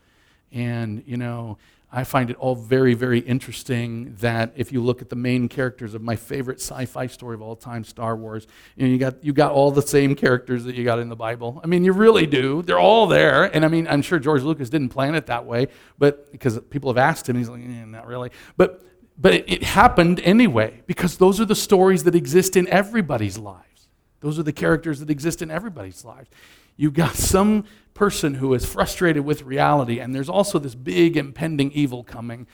And 0.52 1.02
you 1.06 1.16
know, 1.16 1.58
I 1.96 2.04
find 2.04 2.30
it 2.30 2.36
all 2.38 2.54
very, 2.54 2.94
very 2.94 3.18
interesting 3.18 4.14
that 4.20 4.52
if 4.56 4.72
you 4.72 4.80
look 4.80 5.02
at 5.02 5.10
the 5.10 5.16
main 5.16 5.48
characters 5.48 5.94
of 5.94 6.02
my 6.02 6.14
favorite 6.14 6.60
sci-fi 6.60 7.08
story 7.08 7.34
of 7.34 7.42
all 7.42 7.56
time, 7.56 7.82
Star 7.82 8.16
Wars, 8.16 8.46
you 8.76 8.86
know, 8.86 8.92
you 8.92 8.98
got 8.98 9.24
you 9.24 9.32
got 9.32 9.50
all 9.50 9.72
the 9.72 9.82
same 9.82 10.14
characters 10.14 10.64
that 10.64 10.76
you 10.76 10.84
got 10.84 11.00
in 11.00 11.08
the 11.08 11.16
Bible. 11.16 11.60
I 11.64 11.66
mean, 11.66 11.84
you 11.84 11.92
really 11.92 12.26
do. 12.26 12.62
They're 12.62 12.78
all 12.78 13.08
there. 13.08 13.44
And 13.44 13.64
I 13.64 13.68
mean, 13.68 13.88
I'm 13.88 14.02
sure 14.02 14.20
George 14.20 14.42
Lucas 14.42 14.70
didn't 14.70 14.90
plan 14.90 15.16
it 15.16 15.26
that 15.26 15.46
way, 15.46 15.66
but 15.98 16.30
because 16.30 16.60
people 16.70 16.90
have 16.90 16.98
asked 16.98 17.28
him, 17.28 17.36
he's 17.36 17.48
like, 17.48 17.62
eh, 17.62 17.84
not 17.84 18.06
really. 18.06 18.30
But 18.56 18.84
but 19.16 19.34
it, 19.34 19.44
it 19.50 19.62
happened 19.62 20.20
anyway 20.20 20.82
because 20.86 21.18
those 21.18 21.40
are 21.40 21.44
the 21.44 21.54
stories 21.54 22.04
that 22.04 22.14
exist 22.14 22.56
in 22.56 22.68
everybody's 22.68 23.38
lives. 23.38 23.88
Those 24.20 24.38
are 24.38 24.42
the 24.42 24.52
characters 24.52 25.00
that 25.00 25.10
exist 25.10 25.42
in 25.42 25.50
everybody's 25.50 26.04
lives. 26.04 26.30
You've 26.76 26.94
got 26.94 27.14
some 27.14 27.64
person 27.92 28.34
who 28.34 28.54
is 28.54 28.64
frustrated 28.64 29.24
with 29.24 29.42
reality, 29.42 30.00
and 30.00 30.14
there's 30.14 30.28
also 30.28 30.58
this 30.58 30.74
big 30.74 31.16
impending 31.16 31.70
evil 31.72 32.02
coming. 32.02 32.46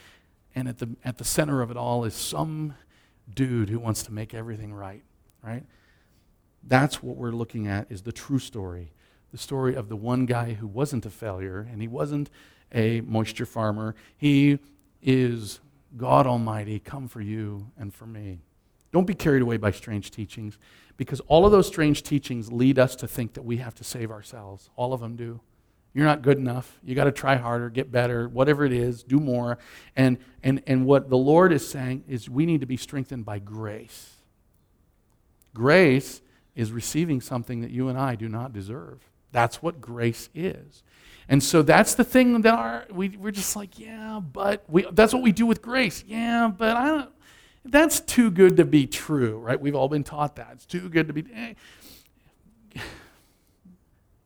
And 0.53 0.67
at 0.67 0.79
the, 0.79 0.89
at 1.03 1.17
the 1.17 1.23
center 1.23 1.61
of 1.61 1.71
it 1.71 1.77
all 1.77 2.03
is 2.03 2.13
some 2.13 2.75
dude 3.33 3.69
who 3.69 3.79
wants 3.79 4.03
to 4.03 4.11
make 4.11 4.33
everything 4.33 4.73
right, 4.73 5.01
right? 5.41 5.63
That's 6.63 7.01
what 7.01 7.15
we're 7.15 7.31
looking 7.31 7.67
at 7.67 7.89
is 7.89 8.03
the 8.03 8.11
true 8.11 8.39
story. 8.39 8.91
The 9.31 9.37
story 9.37 9.75
of 9.75 9.89
the 9.89 9.95
one 9.95 10.25
guy 10.25 10.53
who 10.53 10.67
wasn't 10.67 11.05
a 11.05 11.09
failure 11.09 11.67
and 11.71 11.81
he 11.81 11.87
wasn't 11.87 12.29
a 12.73 13.01
moisture 13.01 13.45
farmer. 13.45 13.95
He 14.17 14.59
is 15.01 15.59
God 15.97 16.27
Almighty 16.27 16.79
come 16.79 17.07
for 17.07 17.21
you 17.21 17.71
and 17.77 17.93
for 17.93 18.05
me. 18.05 18.39
Don't 18.91 19.07
be 19.07 19.13
carried 19.13 19.41
away 19.41 19.57
by 19.57 19.71
strange 19.71 20.11
teachings 20.11 20.57
because 20.97 21.21
all 21.21 21.45
of 21.45 21.51
those 21.51 21.67
strange 21.67 22.03
teachings 22.03 22.51
lead 22.51 22.77
us 22.77 22.95
to 22.97 23.07
think 23.07 23.33
that 23.33 23.43
we 23.43 23.57
have 23.57 23.75
to 23.75 23.83
save 23.83 24.11
ourselves. 24.11 24.69
All 24.75 24.93
of 24.93 25.01
them 25.01 25.15
do. 25.15 25.39
You're 25.93 26.05
not 26.05 26.21
good 26.21 26.37
enough. 26.37 26.79
You 26.83 26.95
got 26.95 27.05
to 27.05 27.11
try 27.11 27.35
harder, 27.35 27.69
get 27.69 27.91
better, 27.91 28.29
whatever 28.29 28.65
it 28.65 28.71
is, 28.71 29.03
do 29.03 29.19
more. 29.19 29.57
And, 29.95 30.17
and, 30.41 30.61
and 30.65 30.85
what 30.85 31.09
the 31.09 31.17
Lord 31.17 31.51
is 31.51 31.67
saying 31.67 32.05
is 32.07 32.29
we 32.29 32.45
need 32.45 32.61
to 32.61 32.67
be 32.67 32.77
strengthened 32.77 33.25
by 33.25 33.39
grace. 33.39 34.15
Grace 35.53 36.21
is 36.55 36.71
receiving 36.71 37.19
something 37.19 37.61
that 37.61 37.71
you 37.71 37.89
and 37.89 37.97
I 37.97 38.15
do 38.15 38.29
not 38.29 38.53
deserve. 38.53 38.99
That's 39.31 39.61
what 39.61 39.81
grace 39.81 40.29
is. 40.33 40.83
And 41.31 41.41
so 41.41 41.61
that's 41.61 41.95
the 41.95 42.03
thing 42.03 42.41
that 42.41 42.53
our, 42.53 42.85
we, 42.91 43.07
we're 43.07 43.31
just 43.31 43.55
like, 43.55 43.79
yeah, 43.79 44.19
but 44.19 44.65
we, 44.67 44.85
that's 44.91 45.13
what 45.13 45.23
we 45.23 45.31
do 45.31 45.45
with 45.45 45.61
grace. 45.61 46.03
Yeah, 46.05 46.51
but 46.55 46.75
I 46.75 46.85
don't, 46.87 47.09
that's 47.63 48.01
too 48.01 48.29
good 48.29 48.57
to 48.57 48.65
be 48.65 48.85
true, 48.85 49.37
right? 49.37 49.59
We've 49.59 49.73
all 49.73 49.87
been 49.87 50.03
taught 50.03 50.35
that. 50.35 50.49
It's 50.51 50.65
too 50.65 50.89
good 50.89 51.07
to 51.07 51.13
be. 51.13 51.23
Eh. 51.33 51.53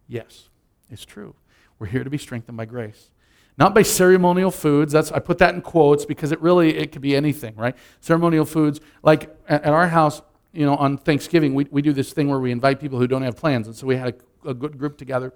Yes, 0.08 0.50
it's 0.90 1.06
true. 1.06 1.36
We're 1.78 1.86
here 1.88 2.04
to 2.04 2.10
be 2.10 2.18
strengthened 2.18 2.58
by 2.58 2.66
grace. 2.66 3.12
Not 3.56 3.76
by 3.76 3.84
ceremonial 3.84 4.50
foods. 4.50 4.92
That's 4.92 5.12
I 5.12 5.20
put 5.20 5.38
that 5.38 5.54
in 5.54 5.62
quotes 5.62 6.06
because 6.06 6.32
it 6.32 6.42
really 6.42 6.76
it 6.76 6.92
could 6.92 7.04
be 7.04 7.16
anything, 7.16 7.56
right? 7.56 7.76
Ceremonial 8.02 8.46
foods. 8.46 8.82
Like 9.04 9.36
at, 9.48 9.66
our 9.66 9.90
house, 9.90 10.24
you 10.54 10.66
know, 10.66 10.76
on 10.76 10.98
Thanksgiving, 10.98 11.54
we, 11.54 11.68
we 11.70 11.84
do 11.84 11.94
this 11.94 12.14
thing 12.14 12.30
where 12.30 12.40
we 12.40 12.52
invite 12.52 12.80
people 12.80 12.98
who 12.98 13.06
don't 13.06 13.22
have 13.22 13.36
plans. 13.36 13.68
And 13.68 13.76
so 13.76 13.86
we 13.86 13.96
had 13.96 14.16
a, 14.44 14.50
a 14.50 14.54
good 14.56 14.80
group 14.80 14.98
together 14.98 15.34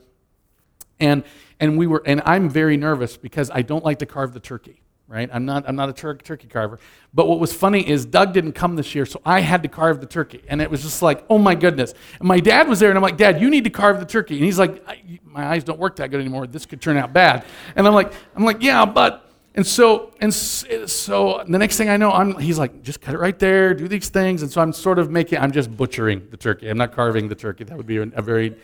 and, 1.00 1.24
and 1.60 1.78
we 1.78 1.88
were, 1.88 2.04
and 2.06 2.22
I'm 2.26 2.50
very 2.50 2.78
nervous 2.78 3.18
because 3.18 3.50
I 3.52 3.62
don't 3.62 3.84
like 3.84 4.00
to 4.00 4.06
carve 4.06 4.34
the 4.34 4.40
turkey, 4.40 4.82
right? 5.08 5.30
I'm 5.32 5.46
not, 5.46 5.68
I'm 5.68 5.76
not 5.76 5.90
a 5.90 5.94
tur- 5.94 6.16
turkey 6.16 6.48
carver. 6.48 6.80
But 7.14 7.28
what 7.28 7.40
was 7.40 7.54
funny 7.54 7.88
is 7.88 8.06
Doug 8.06 8.34
didn't 8.34 8.54
come 8.54 8.76
this 8.76 8.94
year, 8.94 9.06
so 9.06 9.22
I 9.26 9.42
had 9.42 9.64
to 9.64 9.70
carve 9.70 10.02
the 10.02 10.08
turkey. 10.08 10.44
And 10.48 10.62
it 10.62 10.70
was 10.70 10.82
just 10.82 11.02
like, 11.02 11.26
oh 11.30 11.38
my 11.38 11.56
goodness. 11.56 11.94
And 12.20 12.28
my 12.28 12.40
dad 12.40 12.68
was 12.68 12.80
there, 12.80 12.90
and 12.90 12.98
I'm 12.98 13.04
like, 13.04 13.18
Dad, 13.18 13.42
you 13.42 13.50
need 13.50 13.64
to 13.64 13.70
carve 13.70 14.00
the 14.00 14.06
turkey. 14.06 14.36
And 14.36 14.46
he's 14.46 14.60
like, 14.60 14.86
my 15.24 15.46
eyes 15.46 15.64
don't 15.64 15.80
work 15.80 15.96
that 15.98 16.12
good 16.12 16.20
anymore. 16.20 16.48
This 16.48 16.66
could 16.66 16.82
turn 16.82 16.98
out 16.98 17.14
bad. 17.14 17.46
And 17.76 17.88
I'm 17.88 17.94
like, 17.94 18.14
I'm 18.36 18.46
like, 18.46 18.62
yeah, 18.62 18.86
but 18.86 19.26
and 19.56 19.66
so, 19.66 20.14
and 20.22 20.34
so 20.34 21.44
the 21.48 21.58
next 21.58 21.78
thing 21.78 21.90
I 21.90 21.98
know, 21.98 22.12
I'm, 22.12 22.38
he's 22.40 22.60
like, 22.60 22.84
just 22.84 23.02
cut 23.02 23.16
it 23.16 23.18
right 23.18 23.38
there, 23.38 23.74
do 23.74 23.88
these 23.88 24.10
things. 24.10 24.42
And 24.42 24.52
so 24.52 24.62
I'm 24.62 24.72
sort 24.72 25.00
of 25.00 25.10
making, 25.10 25.40
I'm 25.40 25.52
just 25.52 25.76
butchering 25.76 26.28
the 26.30 26.38
turkey. 26.38 26.70
I'm 26.70 26.78
not 26.78 26.94
carving 26.94 27.28
the 27.28 27.36
turkey. 27.36 27.64
That 27.64 27.76
would 27.76 27.88
be 27.88 27.98
a, 27.98 28.04
a 28.04 28.22
very 28.22 28.56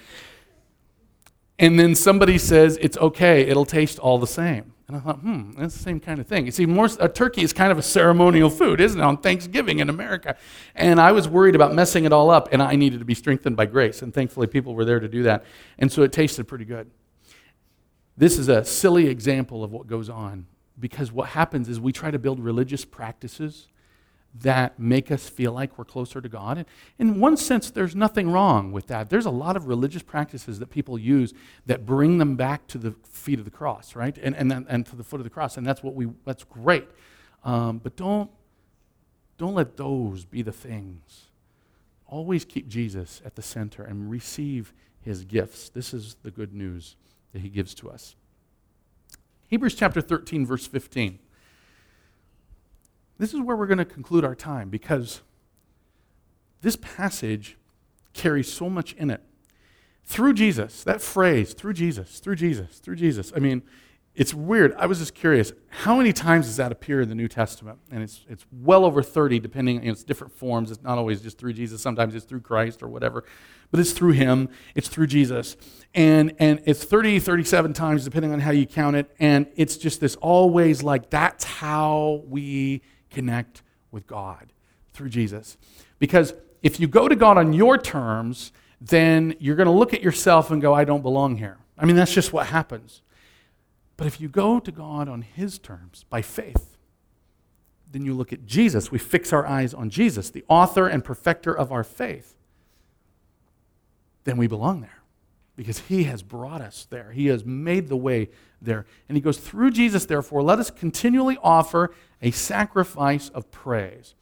and 1.58 1.80
then 1.80 1.96
somebody 1.96 2.38
says 2.38 2.78
it's 2.82 2.98
okay, 2.98 3.42
it'll 3.42 3.66
taste 3.66 4.00
all 4.00 4.18
the 4.18 4.28
same. 4.28 4.74
And 4.88 4.96
I 4.96 5.00
thought, 5.00 5.20
hmm, 5.20 5.54
that's 5.58 5.76
the 5.76 5.82
same 5.82 6.00
kind 6.00 6.20
of 6.20 6.28
thing. 6.28 6.46
You 6.46 6.52
see, 6.52 6.68
more, 6.68 6.88
a 7.00 7.10
turkey 7.10 7.42
is 7.42 7.54
kind 7.54 7.72
of 7.72 7.80
a 7.80 7.82
ceremonial 7.82 8.52
food, 8.52 8.80
isn't 8.80 9.00
it, 9.00 9.04
on 9.04 9.18
Thanksgiving 9.18 9.80
in 9.80 9.90
America? 9.90 10.38
And 10.76 11.02
I 11.02 11.12
was 11.12 11.28
worried 11.28 11.56
about 11.56 11.74
messing 11.74 12.06
it 12.06 12.14
all 12.14 12.30
up, 12.30 12.50
and 12.52 12.62
I 12.62 12.76
needed 12.76 13.00
to 13.00 13.06
be 13.06 13.16
strengthened 13.16 13.58
by 13.58 13.66
grace. 13.66 14.04
And 14.04 14.14
thankfully, 14.14 14.46
people 14.46 14.76
were 14.76 14.86
there 14.86 15.00
to 15.00 15.08
do 15.08 15.24
that. 15.24 15.44
And 15.80 15.92
so 15.92 16.04
it 16.04 16.12
tasted 16.12 16.48
pretty 16.48 16.66
good. 16.66 16.92
This 18.16 18.38
is 18.38 18.48
a 18.48 18.64
silly 18.64 19.08
example 19.08 19.64
of 19.64 19.72
what 19.72 19.88
goes 19.88 20.08
on 20.08 20.46
because 20.80 21.12
what 21.12 21.30
happens 21.30 21.68
is 21.68 21.80
we 21.80 21.92
try 21.92 22.12
to 22.12 22.20
build 22.20 22.40
religious 22.40 22.86
practices 22.86 23.68
that 24.42 24.78
make 24.80 25.12
us 25.12 25.30
feel 25.30 25.54
like 25.54 25.78
we're 25.78 25.86
closer 25.86 26.20
to 26.20 26.28
God. 26.28 26.58
And 26.58 26.66
in 27.00 27.20
one 27.20 27.38
sense, 27.38 27.72
there's 27.72 27.96
nothing 27.96 28.30
wrong 28.30 28.72
with 28.72 28.88
that. 28.88 29.10
There's 29.10 29.26
a 29.26 29.32
lot 29.32 29.56
of 29.56 29.68
religious 29.68 30.04
practices 30.04 30.60
that 30.60 30.70
people 30.70 31.00
use 31.00 31.34
that 31.66 31.86
bring 31.86 32.18
them 32.18 32.36
back 32.36 32.68
to 32.68 32.78
the 32.78 32.92
feet 33.10 33.40
of 33.40 33.46
the 33.46 33.52
cross, 33.52 33.96
right? 33.96 34.18
And, 34.18 34.36
and, 34.36 34.66
and 34.68 34.86
to 34.88 34.96
the 34.96 35.04
foot 35.04 35.20
of 35.20 35.24
the 35.24 35.30
cross. 35.30 35.58
And 35.58 35.66
that's 35.66 35.82
what 35.82 35.96
we, 35.96 36.10
that's 36.26 36.44
great. 36.44 36.88
Um, 37.44 37.78
but 37.78 37.96
don't, 37.96 38.30
don't 39.38 39.54
let 39.54 39.78
those 39.78 40.26
be 40.26 40.42
the 40.42 40.52
things. 40.52 41.26
Always 42.08 42.44
keep 42.44 42.68
Jesus 42.68 43.22
at 43.26 43.36
the 43.36 43.42
center 43.42 43.84
and 43.84 44.10
receive 44.12 44.74
his 45.00 45.24
gifts. 45.24 45.70
This 45.70 45.94
is 45.94 46.18
the 46.24 46.32
good 46.32 46.54
news 46.54 46.96
that 47.32 47.42
he 47.42 47.50
gives 47.50 47.74
to 47.76 47.90
us. 47.90 48.16
Hebrews 49.48 49.76
chapter 49.76 50.02
13, 50.02 50.46
verse 50.46 50.68
15. 50.68 51.20
This 53.18 53.34
is 53.34 53.40
where 53.40 53.56
we're 53.56 53.68
going 53.68 53.78
to 53.78 53.86
conclude 53.86 54.26
our 54.26 54.36
time 54.36 54.70
because 54.70 55.22
this 56.62 56.76
passage 56.76 57.58
carries 58.14 58.52
so 58.52 58.70
much 58.70 58.94
in 58.94 59.10
it. 59.10 59.22
Through 60.04 60.34
Jesus, 60.34 60.84
that 60.84 61.02
phrase, 61.02 61.54
through 61.54 61.74
Jesus, 61.74 62.20
through 62.20 62.36
Jesus, 62.36 62.80
through 62.80 62.96
Jesus. 62.96 63.32
I 63.36 63.40
mean, 63.40 63.64
it's 64.16 64.34
weird. 64.34 64.74
I 64.78 64.86
was 64.86 65.00
just 65.00 65.14
curious. 65.14 65.52
How 65.68 65.98
many 65.98 66.14
times 66.14 66.46
does 66.46 66.56
that 66.58 66.72
appear 66.72 67.02
in 67.02 67.10
the 67.10 67.16
New 67.16 67.28
Testament? 67.28 67.80
And 67.92 68.02
it's, 68.02 68.24
it's 68.30 68.46
well 68.52 68.86
over 68.86 69.04
30, 69.04 69.40
depending, 69.40 69.78
you 69.78 69.88
know, 69.88 69.92
it's 69.92 70.04
different 70.04 70.32
forms. 70.32 70.72
It's 70.72 70.82
not 70.82 70.98
always 70.98 71.22
just 71.22 71.38
through 71.38 71.54
Jesus. 71.54 71.82
Sometimes 71.82 72.16
it's 72.16 72.26
through 72.26 72.42
Christ 72.42 72.82
or 72.82 72.88
whatever. 72.88 73.26
But 73.72 73.82
it's 73.82 73.92
through 73.92 74.14
Him. 74.14 74.48
It's 74.74 74.88
through 74.88 75.08
Jesus. 75.08 75.58
And, 75.94 76.34
and 76.40 76.62
it's 76.66 76.84
30, 76.86 77.20
37 77.20 77.74
times, 77.74 78.06
depending 78.06 78.32
on 78.32 78.40
how 78.40 78.52
you 78.52 78.66
count 78.66 78.96
it. 78.96 79.14
And 79.20 79.48
it's 79.56 79.76
just 79.76 80.00
this 80.00 80.16
always 80.16 80.82
like, 80.82 81.10
that's 81.10 81.44
how 81.44 82.24
we 82.28 82.84
connect 83.16 83.64
with 83.92 84.06
God 84.06 84.54
through 84.94 85.10
Jesus. 85.10 85.58
Because 85.98 86.34
if 86.62 86.80
you 86.80 86.88
go 86.88 87.08
to 87.08 87.16
God 87.16 87.38
on 87.38 87.54
your 87.54 87.78
terms, 87.78 88.52
then 88.82 89.36
you're 89.40 89.56
going 89.56 89.68
to 89.68 89.72
look 89.72 89.94
at 89.94 90.02
yourself 90.02 90.52
and 90.52 90.62
go, 90.62 90.74
I 90.74 90.84
don't 90.84 91.02
belong 91.02 91.38
here. 91.38 91.58
I 91.78 91.86
mean, 91.86 91.96
that's 91.96 92.14
just 92.14 92.34
what 92.34 92.48
happens. 92.48 93.02
But 93.98 94.08
if 94.08 94.20
you 94.20 94.28
go 94.28 94.60
to 94.60 94.72
God 94.72 95.08
on 95.08 95.22
His 95.22 95.58
terms 95.58 96.06
by 96.10 96.22
faith, 96.22 96.78
then 97.92 98.04
you 98.04 98.14
look 98.14 98.34
at 98.34 98.46
Jesus. 98.46 98.92
We 98.92 99.00
fix 99.00 99.32
our 99.32 99.46
eyes 99.48 99.74
on 99.74 99.90
Jesus, 99.90 100.30
the 100.30 100.44
author 100.50 100.88
and 100.88 101.04
perfecter 101.04 101.56
of 101.56 101.72
our 101.72 101.84
faith. 101.84 102.36
Then 104.26 104.38
we 104.38 104.48
belong 104.48 104.82
there 104.82 105.05
because 105.56 105.80
He 105.80 106.04
has 106.04 106.24
brought 106.24 106.62
us 106.62 106.88
there. 106.90 107.12
He 107.12 107.28
has 107.28 107.46
made 107.46 107.88
the 107.88 107.98
way 107.98 108.30
there. 108.62 108.86
And 109.08 109.18
He 109.18 109.22
goes, 109.22 109.38
Through 109.38 109.72
Jesus, 109.72 110.06
therefore, 110.06 110.44
let 110.44 110.60
us 110.60 110.70
continually 110.70 111.38
offer 111.42 111.94
a 112.22 112.32
sacrifice 112.32 113.30
of 113.30 113.52
praise. 113.52 114.16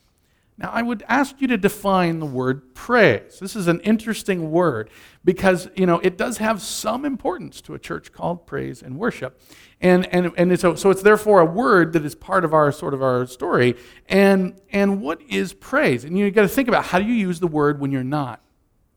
Now, 0.57 0.69
I 0.71 0.83
would 0.83 1.03
ask 1.07 1.41
you 1.41 1.47
to 1.47 1.57
define 1.57 2.19
the 2.19 2.27
word 2.27 2.75
praise. 2.75 3.39
This 3.39 3.55
is 3.55 3.67
an 3.67 3.79
interesting 3.79 4.51
word 4.51 4.89
because, 5.25 5.67
you 5.75 5.87
know, 5.87 5.99
it 5.99 6.15
does 6.15 6.37
have 6.37 6.61
some 6.61 7.05
importance 7.05 7.59
to 7.61 7.73
a 7.73 7.79
church 7.79 8.11
called 8.11 8.45
praise 8.45 8.83
and 8.83 8.99
worship. 8.99 9.41
And, 9.81 10.05
and, 10.13 10.31
and 10.37 10.59
so, 10.59 10.75
so 10.75 10.91
it's 10.91 11.01
therefore 11.01 11.39
a 11.39 11.45
word 11.45 11.93
that 11.93 12.05
is 12.05 12.13
part 12.13 12.45
of 12.45 12.53
our 12.53 12.71
sort 12.71 12.93
of 12.93 13.01
our 13.01 13.25
story. 13.25 13.75
And, 14.07 14.61
and 14.71 15.01
what 15.01 15.21
is 15.23 15.53
praise? 15.53 16.03
And 16.03 16.17
you 16.17 16.29
got 16.29 16.43
to 16.43 16.47
think 16.47 16.67
about 16.67 16.85
how 16.85 16.99
do 16.99 17.05
you 17.05 17.15
use 17.15 17.39
the 17.39 17.47
word 17.47 17.79
when 17.79 17.91
you're 17.91 18.03
not 18.03 18.39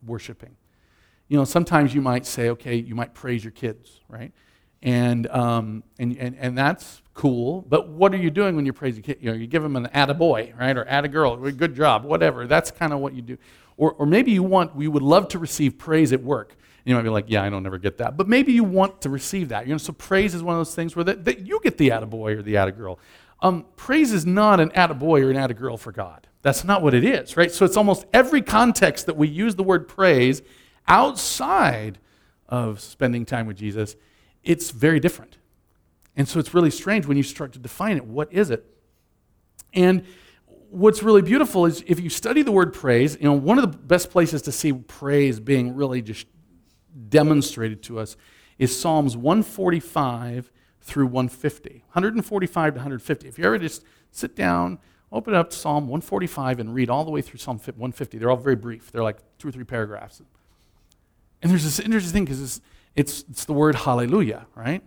worshiping? 0.04 0.56
You 1.28 1.36
know, 1.36 1.44
sometimes 1.44 1.94
you 1.94 2.00
might 2.00 2.26
say, 2.26 2.50
okay, 2.50 2.76
you 2.76 2.94
might 2.94 3.14
praise 3.14 3.42
your 3.44 3.50
kids, 3.50 4.00
right? 4.08 4.32
And, 4.82 5.26
um, 5.28 5.82
and, 5.98 6.16
and, 6.16 6.36
and 6.38 6.56
that's 6.56 7.02
cool. 7.14 7.62
But 7.68 7.88
what 7.88 8.14
are 8.14 8.18
you 8.18 8.30
doing 8.30 8.54
when 8.54 8.66
you 8.66 8.72
praise 8.72 8.96
a 8.98 9.02
kid? 9.02 9.18
You 9.20 9.30
know, 9.30 9.36
you 9.36 9.46
give 9.46 9.62
them 9.62 9.74
an 9.74 9.86
attaboy, 9.86 10.56
right? 10.58 10.76
Or 10.76 10.84
atta 10.84 11.08
girl, 11.08 11.36
good 11.36 11.74
job, 11.74 12.04
whatever. 12.04 12.46
That's 12.46 12.70
kind 12.70 12.92
of 12.92 13.00
what 13.00 13.14
you 13.14 13.22
do. 13.22 13.38
Or, 13.76 13.92
or 13.94 14.06
maybe 14.06 14.30
you 14.30 14.42
want, 14.42 14.76
we 14.76 14.86
would 14.86 15.02
love 15.02 15.28
to 15.28 15.38
receive 15.38 15.76
praise 15.78 16.12
at 16.12 16.22
work. 16.22 16.52
And 16.52 16.90
you 16.90 16.94
might 16.94 17.02
be 17.02 17.08
like, 17.08 17.24
yeah, 17.26 17.42
I 17.42 17.50
don't 17.50 17.66
ever 17.66 17.78
get 17.78 17.98
that. 17.98 18.16
But 18.16 18.28
maybe 18.28 18.52
you 18.52 18.62
want 18.62 19.00
to 19.00 19.10
receive 19.10 19.48
that. 19.48 19.66
You 19.66 19.74
know, 19.74 19.78
so 19.78 19.92
praise 19.92 20.34
is 20.34 20.42
one 20.42 20.54
of 20.54 20.60
those 20.60 20.74
things 20.74 20.94
where 20.94 21.04
that, 21.04 21.24
that 21.24 21.40
you 21.40 21.58
get 21.62 21.78
the 21.78 21.88
attaboy 21.88 22.38
or 22.38 22.42
the 22.42 22.54
attagirl. 22.54 22.98
Um, 23.42 23.66
praise 23.74 24.12
is 24.12 24.24
not 24.24 24.60
an 24.60 24.70
attaboy 24.70 25.22
or 25.22 25.30
an 25.30 25.36
attagirl 25.36 25.78
for 25.78 25.90
God. 25.90 26.26
That's 26.42 26.64
not 26.64 26.80
what 26.80 26.94
it 26.94 27.04
is, 27.04 27.36
right? 27.36 27.50
So 27.50 27.64
it's 27.64 27.76
almost 27.76 28.06
every 28.12 28.40
context 28.40 29.06
that 29.06 29.16
we 29.16 29.26
use 29.26 29.56
the 29.56 29.64
word 29.64 29.88
praise 29.88 30.42
outside 30.88 31.98
of 32.48 32.80
spending 32.80 33.24
time 33.24 33.46
with 33.46 33.56
Jesus, 33.56 33.96
it's 34.42 34.70
very 34.70 35.00
different. 35.00 35.38
And 36.16 36.28
so 36.28 36.38
it's 36.38 36.54
really 36.54 36.70
strange 36.70 37.06
when 37.06 37.16
you 37.16 37.22
start 37.22 37.52
to 37.52 37.58
define 37.58 37.96
it. 37.96 38.04
What 38.06 38.32
is 38.32 38.50
it? 38.50 38.64
And 39.74 40.04
what's 40.70 41.02
really 41.02 41.22
beautiful 41.22 41.66
is 41.66 41.84
if 41.86 42.00
you 42.00 42.08
study 42.08 42.42
the 42.42 42.52
word 42.52 42.72
praise, 42.72 43.16
you 43.16 43.24
know, 43.24 43.34
one 43.34 43.58
of 43.58 43.70
the 43.70 43.76
best 43.76 44.10
places 44.10 44.42
to 44.42 44.52
see 44.52 44.72
praise 44.72 45.40
being 45.40 45.74
really 45.74 46.00
just 46.00 46.26
demonstrated 47.08 47.82
to 47.84 47.98
us 47.98 48.16
is 48.58 48.78
Psalms 48.78 49.16
145 49.16 50.50
through 50.80 51.06
150. 51.06 51.70
145 51.92 52.72
to 52.72 52.78
150. 52.78 53.28
If 53.28 53.38
you 53.38 53.44
ever 53.44 53.58
just 53.58 53.84
sit 54.12 54.34
down 54.34 54.78
Open 55.12 55.34
up 55.34 55.52
Psalm 55.52 55.84
145 55.84 56.58
and 56.58 56.74
read 56.74 56.90
all 56.90 57.04
the 57.04 57.10
way 57.10 57.22
through 57.22 57.38
Psalm 57.38 57.58
150. 57.58 58.18
They're 58.18 58.30
all 58.30 58.36
very 58.36 58.56
brief, 58.56 58.90
they're 58.90 59.02
like 59.02 59.18
two 59.38 59.48
or 59.48 59.52
three 59.52 59.64
paragraphs. 59.64 60.20
And 61.46 61.52
there's 61.52 61.62
this 61.62 61.78
interesting 61.78 62.12
thing 62.12 62.24
because 62.24 62.42
it's, 62.42 62.60
it's, 62.96 63.24
it's 63.30 63.44
the 63.44 63.52
word 63.52 63.76
hallelujah, 63.76 64.48
right? 64.56 64.82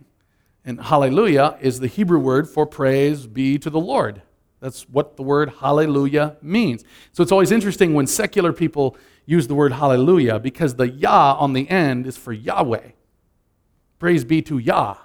And 0.62 0.78
hallelujah 0.78 1.56
is 1.62 1.80
the 1.80 1.86
Hebrew 1.86 2.18
word 2.18 2.50
for 2.50 2.66
praise 2.66 3.26
be 3.26 3.58
to 3.58 3.70
the 3.70 3.80
Lord. 3.80 4.20
That's 4.60 4.82
what 4.90 5.16
the 5.16 5.22
word 5.22 5.54
hallelujah 5.60 6.36
means. 6.42 6.84
So 7.12 7.22
it's 7.22 7.32
always 7.32 7.50
interesting 7.50 7.94
when 7.94 8.06
secular 8.06 8.52
people 8.52 8.94
use 9.24 9.48
the 9.48 9.54
word 9.54 9.72
hallelujah 9.72 10.38
because 10.38 10.74
the 10.74 10.86
Yah 10.86 11.32
on 11.38 11.54
the 11.54 11.66
end 11.70 12.06
is 12.06 12.18
for 12.18 12.34
Yahweh. 12.34 12.90
Praise 13.98 14.26
be 14.26 14.42
to 14.42 14.58
Yah. 14.58 14.98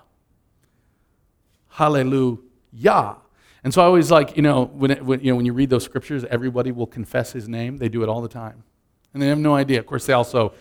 Hallelujah. 1.69 3.15
And 3.63 3.73
so 3.73 3.81
I 3.81 3.85
always 3.85 4.11
like, 4.11 4.35
you 4.35 4.43
know, 4.43 4.65
when, 4.65 4.91
it, 4.91 5.05
when, 5.05 5.21
you 5.21 5.31
know, 5.31 5.37
when 5.37 5.45
you 5.45 5.53
read 5.53 5.69
those 5.69 5.85
scriptures, 5.85 6.25
everybody 6.25 6.73
will 6.73 6.85
confess 6.85 7.31
his 7.31 7.47
name. 7.47 7.77
They 7.77 7.87
do 7.87 8.03
it 8.03 8.09
all 8.09 8.21
the 8.21 8.27
time. 8.27 8.65
And 9.13 9.23
they 9.23 9.27
have 9.27 9.37
no 9.37 9.55
idea. 9.55 9.79
Of 9.79 9.85
course, 9.85 10.05
they 10.05 10.11
also 10.11 10.53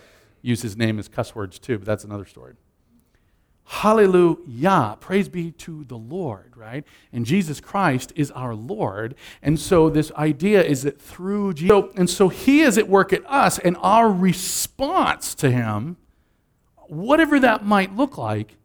use 0.45 0.61
his 0.61 0.77
name 0.77 0.99
as 0.99 1.07
cuss 1.07 1.33
words 1.33 1.57
too, 1.59 1.79
but 1.79 1.85
that's 1.85 2.03
another 2.03 2.25
story. 2.25 2.53
Hallelujah. 3.67 4.95
Praise 4.99 5.27
be 5.27 5.51
to 5.51 5.83
the 5.85 5.97
Lord, 5.97 6.55
right? 6.55 6.85
And 7.11 7.25
Jesus 7.25 7.59
Christ 7.59 8.13
is 8.15 8.29
our 8.31 8.53
Lord. 8.53 9.15
And 9.41 9.59
so 9.59 9.89
this 9.89 10.11
idea 10.11 10.63
is 10.63 10.83
that 10.83 11.01
through 11.01 11.55
Jesus, 11.55 11.83
and 11.95 12.07
so 12.07 12.29
he 12.29 12.61
is 12.61 12.77
at 12.77 12.87
work 12.87 13.11
at 13.11 13.25
us, 13.25 13.57
and 13.57 13.75
our 13.81 14.11
response 14.11 15.33
to 15.35 15.49
him, 15.49 15.97
whatever 16.87 17.39
that 17.39 17.65
might 17.65 17.95
look 17.95 18.19
like, 18.19 18.55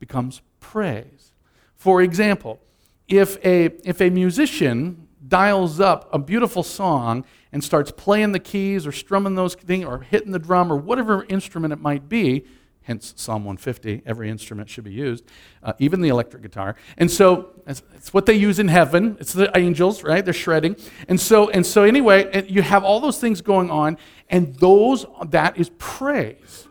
becomes 0.00 0.42
praise. 0.58 1.32
For 1.76 2.02
example, 2.02 2.58
if 3.06 3.36
a, 3.44 3.66
if 3.84 4.00
a 4.00 4.10
musician 4.10 5.06
dials 5.28 5.78
up 5.78 6.08
a 6.12 6.18
beautiful 6.18 6.64
song 6.64 7.24
and 7.56 7.64
starts 7.64 7.90
playing 7.90 8.32
the 8.32 8.38
keys 8.38 8.86
or 8.86 8.92
strumming 8.92 9.34
those 9.34 9.54
things 9.54 9.82
or 9.82 10.00
hitting 10.00 10.30
the 10.30 10.38
drum 10.38 10.70
or 10.70 10.76
whatever 10.76 11.24
instrument 11.30 11.72
it 11.72 11.80
might 11.80 12.06
be, 12.06 12.44
hence 12.82 13.14
Psalm 13.16 13.46
150. 13.46 14.02
Every 14.04 14.28
instrument 14.28 14.68
should 14.68 14.84
be 14.84 14.92
used, 14.92 15.24
uh, 15.62 15.72
even 15.78 16.02
the 16.02 16.10
electric 16.10 16.42
guitar. 16.42 16.76
And 16.98 17.10
so 17.10 17.54
it's, 17.66 17.82
it's, 17.94 18.12
what 18.12 18.26
they 18.26 18.34
use 18.34 18.58
in 18.58 18.68
heaven. 18.68 19.16
It's 19.20 19.32
the 19.32 19.50
angels, 19.56 20.02
right? 20.02 20.22
They're 20.22 20.34
shredding. 20.34 20.76
And 21.08 21.18
so, 21.18 21.48
and 21.48 21.64
so 21.64 21.84
anyway, 21.84 22.46
you 22.46 22.60
have 22.60 22.84
all 22.84 23.00
those 23.00 23.18
things 23.18 23.40
going 23.40 23.70
on, 23.70 23.96
and 24.28 24.54
those 24.56 25.06
that 25.26 25.56
is 25.56 25.70
praise. 25.78 26.68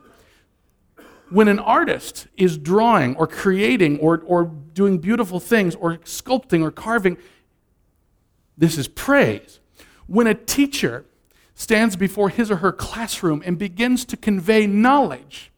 When 1.32 1.48
an 1.48 1.58
artist 1.58 2.27
is 2.38 2.60
drawing 2.60 3.15
or 3.15 3.25
creating 3.25 3.98
or, 4.01 4.22
or 4.27 4.44
doing 4.44 5.00
beautiful 5.00 5.39
things 5.39 5.74
or 5.74 5.98
sculpting 5.98 6.62
or 6.62 6.70
carving, 6.70 7.18
this 8.56 8.77
is 8.77 8.88
praise. 8.88 9.60
When 10.07 10.27
a 10.27 10.33
teacher 10.33 11.05
stands 11.53 11.95
before 11.95 12.29
his 12.29 12.51
or 12.51 12.57
her 12.57 12.71
classroom 12.71 13.41
and 13.45 13.57
begins 13.57 14.05
to 14.05 14.17
convey 14.17 14.67
knowledge, 14.67 15.51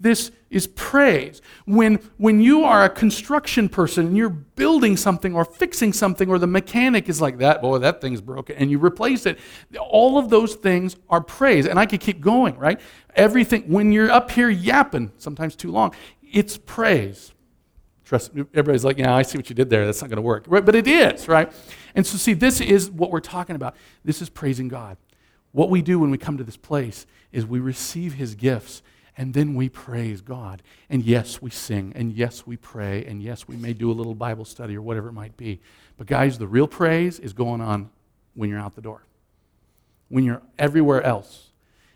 this 0.00 0.30
is 0.50 0.66
praise. 0.66 1.40
When, 1.66 1.96
when 2.16 2.40
you 2.40 2.64
are 2.64 2.84
a 2.84 2.88
construction 2.88 3.68
person 3.68 4.08
and 4.08 4.16
you're 4.16 4.28
building 4.28 4.96
something 4.96 5.34
or 5.34 5.44
fixing 5.44 5.92
something, 5.92 6.28
or 6.28 6.38
the 6.38 6.46
mechanic 6.46 7.08
is 7.08 7.20
like 7.20 7.38
that, 7.38 7.62
boy, 7.62 7.78
that 7.78 8.00
thing's 8.00 8.20
broken, 8.20 8.56
and 8.56 8.70
you 8.70 8.78
replace 8.78 9.26
it, 9.26 9.38
all 9.78 10.18
of 10.18 10.30
those 10.30 10.54
things 10.54 10.96
are 11.08 11.20
praise. 11.20 11.66
And 11.66 11.78
I 11.78 11.86
could 11.86 12.00
keep 12.00 12.20
going, 12.20 12.56
right? 12.56 12.80
Everything, 13.16 13.62
when 13.62 13.92
you're 13.92 14.10
up 14.10 14.30
here 14.30 14.48
yapping, 14.48 15.12
sometimes 15.18 15.56
too 15.56 15.72
long, 15.72 15.94
it's 16.22 16.56
praise. 16.56 17.33
Trust 18.04 18.34
me, 18.34 18.44
everybody's 18.52 18.84
like, 18.84 18.98
yeah, 18.98 19.14
I 19.14 19.22
see 19.22 19.38
what 19.38 19.48
you 19.48 19.54
did 19.54 19.70
there. 19.70 19.86
That's 19.86 20.00
not 20.02 20.08
going 20.10 20.16
to 20.16 20.22
work. 20.22 20.44
Right? 20.46 20.64
But 20.64 20.74
it 20.74 20.86
is, 20.86 21.26
right? 21.26 21.50
And 21.94 22.06
so, 22.06 22.18
see, 22.18 22.34
this 22.34 22.60
is 22.60 22.90
what 22.90 23.10
we're 23.10 23.20
talking 23.20 23.56
about. 23.56 23.76
This 24.04 24.20
is 24.20 24.28
praising 24.28 24.68
God. 24.68 24.96
What 25.52 25.70
we 25.70 25.82
do 25.82 25.98
when 25.98 26.10
we 26.10 26.18
come 26.18 26.36
to 26.36 26.44
this 26.44 26.56
place 26.56 27.06
is 27.32 27.46
we 27.46 27.60
receive 27.60 28.14
his 28.14 28.34
gifts 28.34 28.82
and 29.16 29.32
then 29.32 29.54
we 29.54 29.68
praise 29.68 30.20
God. 30.20 30.62
And 30.90 31.02
yes, 31.02 31.40
we 31.40 31.50
sing, 31.50 31.92
and 31.94 32.12
yes, 32.12 32.46
we 32.46 32.56
pray, 32.56 33.04
and 33.04 33.22
yes, 33.22 33.46
we 33.46 33.56
may 33.56 33.72
do 33.72 33.90
a 33.90 33.94
little 33.94 34.14
Bible 34.14 34.44
study 34.44 34.76
or 34.76 34.82
whatever 34.82 35.08
it 35.08 35.12
might 35.12 35.36
be. 35.36 35.60
But 35.96 36.08
guys, 36.08 36.38
the 36.38 36.48
real 36.48 36.66
praise 36.66 37.20
is 37.20 37.32
going 37.32 37.60
on 37.60 37.90
when 38.34 38.50
you're 38.50 38.58
out 38.58 38.74
the 38.74 38.82
door, 38.82 39.04
when 40.08 40.24
you're 40.24 40.42
everywhere 40.58 41.02
else, 41.02 41.50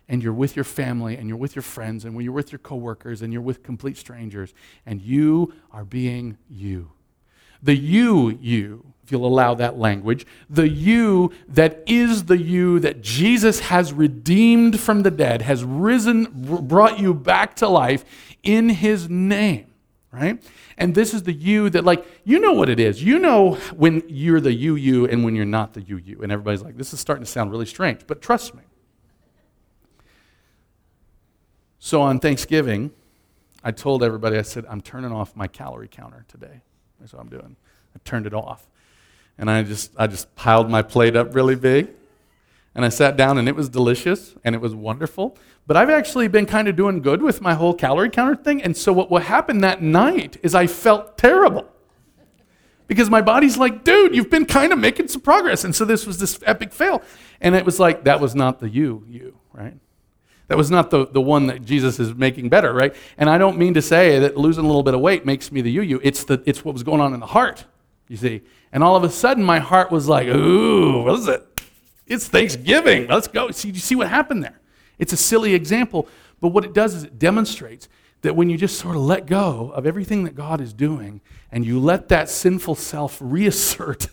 and 0.09 0.23
you're 0.23 0.33
with 0.33 0.57
your 0.57 0.65
family, 0.65 1.17
and 1.17 1.29
you're 1.29 1.37
with 1.37 1.55
your 1.55 1.63
friends, 1.63 2.05
and 2.05 2.15
when 2.15 2.25
you're 2.25 2.33
with 2.33 2.51
your 2.51 2.59
coworkers, 2.59 3.21
and 3.23 3.33
you're 3.33 3.43
with 3.43 3.63
complete 3.63 3.97
strangers, 3.97 4.55
and 4.87 5.03
you 5.03 5.53
are 5.71 5.85
being 5.85 6.39
you. 6.49 6.91
The 7.63 7.77
you, 7.77 8.39
you, 8.41 8.93
if 9.03 9.13
you'll 9.13 9.27
allow 9.27 9.55
that 9.55 9.79
language, 9.79 10.27
the 10.49 10.69
you 10.69 11.33
that 11.49 11.83
is 11.87 12.25
the 12.27 12.39
you 12.39 12.79
that 12.81 13.01
Jesus 13.01 13.61
has 13.61 13.93
redeemed 13.93 14.79
from 14.79 15.03
the 15.03 15.11
dead, 15.11 15.43
has 15.43 15.65
risen, 15.65 16.27
brought 16.67 16.99
you 16.99 17.15
back 17.15 17.57
to 17.57 17.69
life 17.69 18.05
in 18.43 18.69
his 18.69 19.09
name, 19.11 19.67
right? 20.13 20.43
And 20.77 20.95
this 20.95 21.13
is 21.13 21.25
the 21.25 21.33
you 21.33 21.69
that, 21.71 21.85
like, 21.85 22.07
you 22.23 22.39
know 22.39 22.53
what 22.53 22.69
it 22.69 22.79
is. 22.79 23.03
You 23.03 23.19
know 23.19 23.55
when 23.75 24.03
you're 24.07 24.41
the 24.41 24.53
you, 24.53 24.77
you, 24.77 25.07
and 25.07 25.25
when 25.25 25.35
you're 25.35 25.45
not 25.45 25.75
the 25.75 25.83
you, 25.83 25.97
you. 25.97 26.21
And 26.23 26.31
everybody's 26.31 26.63
like, 26.63 26.77
this 26.77 26.93
is 26.93 27.01
starting 27.01 27.25
to 27.25 27.31
sound 27.31 27.51
really 27.51 27.67
strange, 27.67 28.07
but 28.07 28.23
trust 28.23 28.55
me. 28.55 28.63
So 31.79 32.03
on 32.03 32.19
Thanksgiving, 32.19 32.91
I 33.63 33.71
told 33.71 34.03
everybody, 34.03 34.37
I 34.37 34.43
said, 34.43 34.67
I'm 34.69 34.81
turning 34.81 35.13
off 35.13 35.37
my 35.37 35.47
calorie 35.47 35.89
counter 35.89 36.25
today. 36.29 36.61
That's 37.01 37.13
what 37.13 37.21
I'm 37.21 37.29
doing. 37.29 37.57
I 37.95 38.01
turned 38.05 38.27
it 38.27 38.35
off. 38.35 38.67
And 39.37 39.51
I 39.51 39.63
just, 39.63 39.93
I 39.97 40.07
just 40.07 40.35
piled 40.35 40.69
my 40.69 40.83
plate 40.83 41.17
up 41.17 41.35
really 41.35 41.55
big. 41.55 41.91
And 42.75 42.85
I 42.85 42.89
sat 42.89 43.17
down 43.17 43.39
and 43.39 43.49
it 43.49 43.57
was 43.57 43.69
delicious 43.69 44.35
and 44.45 44.55
it 44.55 44.61
was 44.61 44.75
wonderful. 44.75 45.37
But 45.67 45.77
I've 45.77 45.91
actually 45.91 46.29
been 46.29 46.47
kind 46.47 46.69
of 46.69 46.77
doing 46.77 47.03
good 47.03 47.23
with 47.23 47.41
my 47.41 47.55
whole 47.55 47.75
calorie 47.75 48.11
counter 48.11 48.37
thing. 48.37 48.63
And 48.63 48.77
so 48.77 48.93
what, 48.93 49.11
what 49.11 49.25
happened 49.25 49.63
that 49.65 49.83
night 49.83 50.37
is 50.43 50.55
I 50.55 50.67
felt 50.67 51.19
terrible. 51.19 51.69
Because 52.87 53.11
my 53.11 53.21
body's 53.21 53.59
like, 53.59 53.85
dude, 53.85 54.15
you've 54.15 54.31
been 54.31 54.47
kind 54.47 54.73
of 54.73 54.79
making 54.79 55.09
some 55.09 55.21
progress. 55.21 55.65
And 55.65 55.75
so 55.75 55.85
this 55.85 56.07
was 56.07 56.19
this 56.19 56.39
epic 56.47 56.73
fail. 56.73 57.03
And 57.41 57.55
it 57.55 57.65
was 57.65 57.79
like, 57.79 58.05
that 58.05 58.21
was 58.21 58.35
not 58.35 58.61
the 58.61 58.69
you, 58.69 59.05
you, 59.09 59.39
right? 59.53 59.75
That 60.49 60.57
was 60.57 60.71
not 60.71 60.91
the, 60.91 61.07
the 61.07 61.21
one 61.21 61.47
that 61.47 61.65
Jesus 61.65 62.01
is 62.01 62.15
making 62.15 62.49
better, 62.49 62.73
right? 62.73 62.95
And 63.19 63.29
I 63.29 63.39
don't 63.39 63.59
mean 63.59 63.75
to 63.75 63.83
say 63.83 64.19
that 64.19 64.37
losing 64.37 64.65
a 64.65 64.67
little 64.67 64.83
bit 64.83 64.95
of 64.95 65.01
weight 65.01 65.25
makes 65.27 65.53
me 65.53 65.61
the 65.61 65.71
you 65.71 65.83
you. 65.83 66.01
It's, 66.03 66.25
the, 66.25 66.43
it's 66.47 66.65
what 66.65 66.73
was 66.73 66.83
going 66.83 67.01
on 67.01 67.13
in 67.15 67.21
the 67.21 67.27
heart, 67.27 67.67
you 68.09 68.17
see. 68.17 68.43
And 68.73 68.83
all 68.83 68.97
of 68.97 69.05
a 69.05 69.11
sudden, 69.11 69.45
my 69.45 69.59
heart 69.59 69.91
was 69.91 70.09
like, 70.09 70.27
ooh, 70.27 71.05
what 71.05 71.19
is 71.19 71.29
it? 71.29 71.61
It's 72.07 72.27
Thanksgiving. 72.27 73.07
Let's 73.07 73.29
go. 73.29 73.51
See, 73.51 73.69
you 73.69 73.79
see 73.79 73.95
what 73.95 74.09
happened 74.09 74.43
there? 74.43 74.59
It's 74.99 75.13
a 75.13 75.17
silly 75.17 75.55
example, 75.55 76.09
but 76.41 76.49
what 76.49 76.65
it 76.65 76.73
does 76.73 76.95
is 76.95 77.05
it 77.05 77.19
demonstrates 77.19 77.89
that 78.23 78.35
when 78.35 78.51
you 78.51 78.57
just 78.57 78.79
sort 78.79 78.97
of 78.97 79.03
let 79.03 79.27
go 79.27 79.71
of 79.75 79.87
everything 79.87 80.25
that 80.25 80.35
God 80.35 80.61
is 80.61 80.73
doing 80.73 81.21
and 81.53 81.65
you 81.65 81.79
let 81.79 82.09
that 82.09 82.29
sinful 82.29 82.75
self 82.75 83.19
reassert 83.21 84.09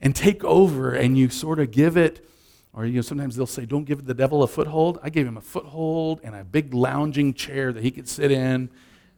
and 0.00 0.16
take 0.16 0.42
over 0.44 0.92
and 0.92 1.16
you 1.16 1.28
sort 1.28 1.58
of 1.60 1.70
give 1.70 1.96
it 1.96 2.26
or 2.74 2.84
you 2.86 2.94
know, 2.94 3.00
sometimes 3.02 3.36
they'll 3.36 3.46
say, 3.46 3.66
"Don't 3.66 3.84
give 3.84 4.04
the 4.04 4.14
devil 4.14 4.42
a 4.42 4.48
foothold." 4.48 4.98
I 5.02 5.10
gave 5.10 5.26
him 5.26 5.36
a 5.36 5.40
foothold 5.40 6.20
and 6.24 6.34
a 6.34 6.44
big 6.44 6.74
lounging 6.74 7.32
chair 7.32 7.72
that 7.72 7.82
he 7.82 7.90
could 7.90 8.08
sit 8.08 8.30
in 8.32 8.68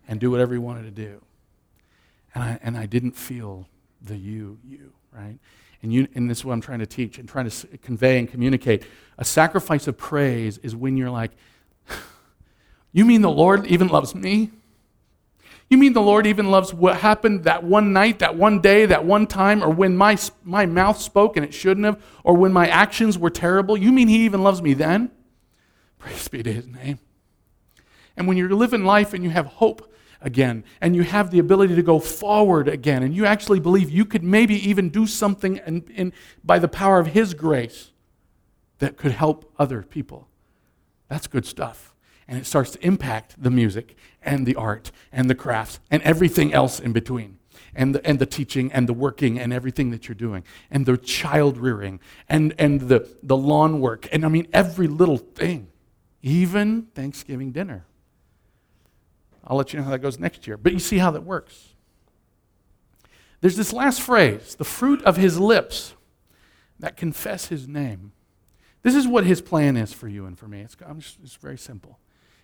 and 0.06 0.20
do 0.20 0.30
whatever 0.30 0.52
he 0.52 0.58
wanted 0.58 0.82
to 0.82 0.90
do. 0.90 1.22
And 2.34 2.44
I 2.44 2.58
and 2.62 2.76
I 2.76 2.86
didn't 2.86 3.12
feel 3.12 3.66
the 4.02 4.16
you, 4.16 4.58
you, 4.62 4.92
right? 5.12 5.38
And 5.82 5.92
you, 5.92 6.08
and 6.14 6.28
this 6.28 6.38
is 6.38 6.44
what 6.44 6.52
I'm 6.52 6.60
trying 6.60 6.80
to 6.80 6.86
teach 6.86 7.18
and 7.18 7.28
trying 7.28 7.48
to 7.48 7.66
convey 7.78 8.18
and 8.18 8.28
communicate. 8.28 8.84
A 9.18 9.24
sacrifice 9.24 9.86
of 9.86 9.96
praise 9.96 10.58
is 10.58 10.76
when 10.76 10.96
you're 10.96 11.10
like, 11.10 11.32
"You 12.92 13.04
mean 13.04 13.22
the 13.22 13.30
Lord 13.30 13.66
even 13.66 13.88
loves 13.88 14.14
me?" 14.14 14.50
You 15.68 15.78
mean 15.78 15.94
the 15.94 16.02
Lord 16.02 16.26
even 16.26 16.50
loves 16.50 16.72
what 16.72 16.98
happened 16.98 17.44
that 17.44 17.64
one 17.64 17.92
night, 17.92 18.20
that 18.20 18.36
one 18.36 18.60
day, 18.60 18.86
that 18.86 19.04
one 19.04 19.26
time, 19.26 19.64
or 19.64 19.70
when 19.70 19.96
my, 19.96 20.16
my 20.44 20.64
mouth 20.64 21.00
spoke 21.00 21.36
and 21.36 21.44
it 21.44 21.52
shouldn't 21.52 21.86
have, 21.86 22.00
or 22.22 22.34
when 22.34 22.52
my 22.52 22.68
actions 22.68 23.18
were 23.18 23.30
terrible? 23.30 23.76
You 23.76 23.90
mean 23.90 24.06
He 24.06 24.24
even 24.24 24.44
loves 24.44 24.62
me 24.62 24.74
then? 24.74 25.10
Praise 25.98 26.28
be 26.28 26.42
to 26.42 26.52
His 26.52 26.66
name. 26.68 27.00
And 28.16 28.28
when 28.28 28.36
you're 28.36 28.50
living 28.50 28.84
life 28.84 29.12
and 29.12 29.24
you 29.24 29.30
have 29.30 29.46
hope 29.46 29.92
again, 30.20 30.64
and 30.80 30.94
you 30.94 31.02
have 31.02 31.30
the 31.30 31.38
ability 31.40 31.74
to 31.74 31.82
go 31.82 31.98
forward 31.98 32.68
again, 32.68 33.02
and 33.02 33.14
you 33.14 33.26
actually 33.26 33.60
believe 33.60 33.90
you 33.90 34.04
could 34.04 34.22
maybe 34.22 34.54
even 34.68 34.88
do 34.88 35.06
something 35.06 35.60
in, 35.66 35.82
in, 35.94 36.12
by 36.44 36.60
the 36.60 36.68
power 36.68 37.00
of 37.00 37.08
His 37.08 37.34
grace 37.34 37.90
that 38.78 38.96
could 38.96 39.12
help 39.12 39.52
other 39.58 39.82
people, 39.82 40.28
that's 41.08 41.26
good 41.26 41.44
stuff 41.44 41.95
and 42.28 42.38
it 42.38 42.46
starts 42.46 42.72
to 42.72 42.86
impact 42.86 43.40
the 43.40 43.50
music 43.50 43.96
and 44.22 44.46
the 44.46 44.54
art 44.56 44.90
and 45.12 45.30
the 45.30 45.34
crafts 45.34 45.78
and 45.90 46.02
everything 46.02 46.52
else 46.52 46.80
in 46.80 46.92
between. 46.92 47.38
And 47.74 47.94
the, 47.94 48.06
and 48.06 48.18
the 48.18 48.26
teaching 48.26 48.72
and 48.72 48.88
the 48.88 48.94
working 48.94 49.38
and 49.38 49.52
everything 49.52 49.90
that 49.90 50.08
you're 50.08 50.14
doing 50.14 50.44
and 50.70 50.86
the 50.86 50.96
child 50.96 51.58
rearing 51.58 52.00
and, 52.26 52.54
and 52.58 52.80
the, 52.80 53.06
the 53.22 53.36
lawn 53.36 53.80
work 53.80 54.08
and 54.12 54.24
I 54.24 54.28
mean 54.28 54.48
every 54.50 54.86
little 54.86 55.18
thing, 55.18 55.68
even 56.22 56.88
Thanksgiving 56.94 57.52
dinner. 57.52 57.84
I'll 59.46 59.58
let 59.58 59.72
you 59.72 59.78
know 59.78 59.84
how 59.84 59.90
that 59.90 59.98
goes 59.98 60.18
next 60.18 60.46
year. 60.46 60.56
But 60.56 60.72
you 60.72 60.78
see 60.78 60.98
how 60.98 61.10
that 61.10 61.22
works. 61.22 61.74
There's 63.42 63.56
this 63.56 63.72
last 63.72 64.00
phrase 64.00 64.54
the 64.54 64.64
fruit 64.64 65.02
of 65.02 65.16
his 65.16 65.38
lips. 65.38 65.94
that 66.78 66.96
confess 66.96 67.46
his 67.46 67.66
name. 67.66 68.12
This 68.82 68.94
is 68.94 69.06
what 69.06 69.24
his 69.24 69.40
plan 69.40 69.76
is 69.76 69.92
for 69.92 70.08
you 70.08 70.26
and 70.26 70.38
for 70.38 70.46
me. 70.46 70.60
It's, 70.60 70.76
just, 70.76 71.18
it's 71.22 71.36
very 71.36 71.58
simple. 71.58 71.98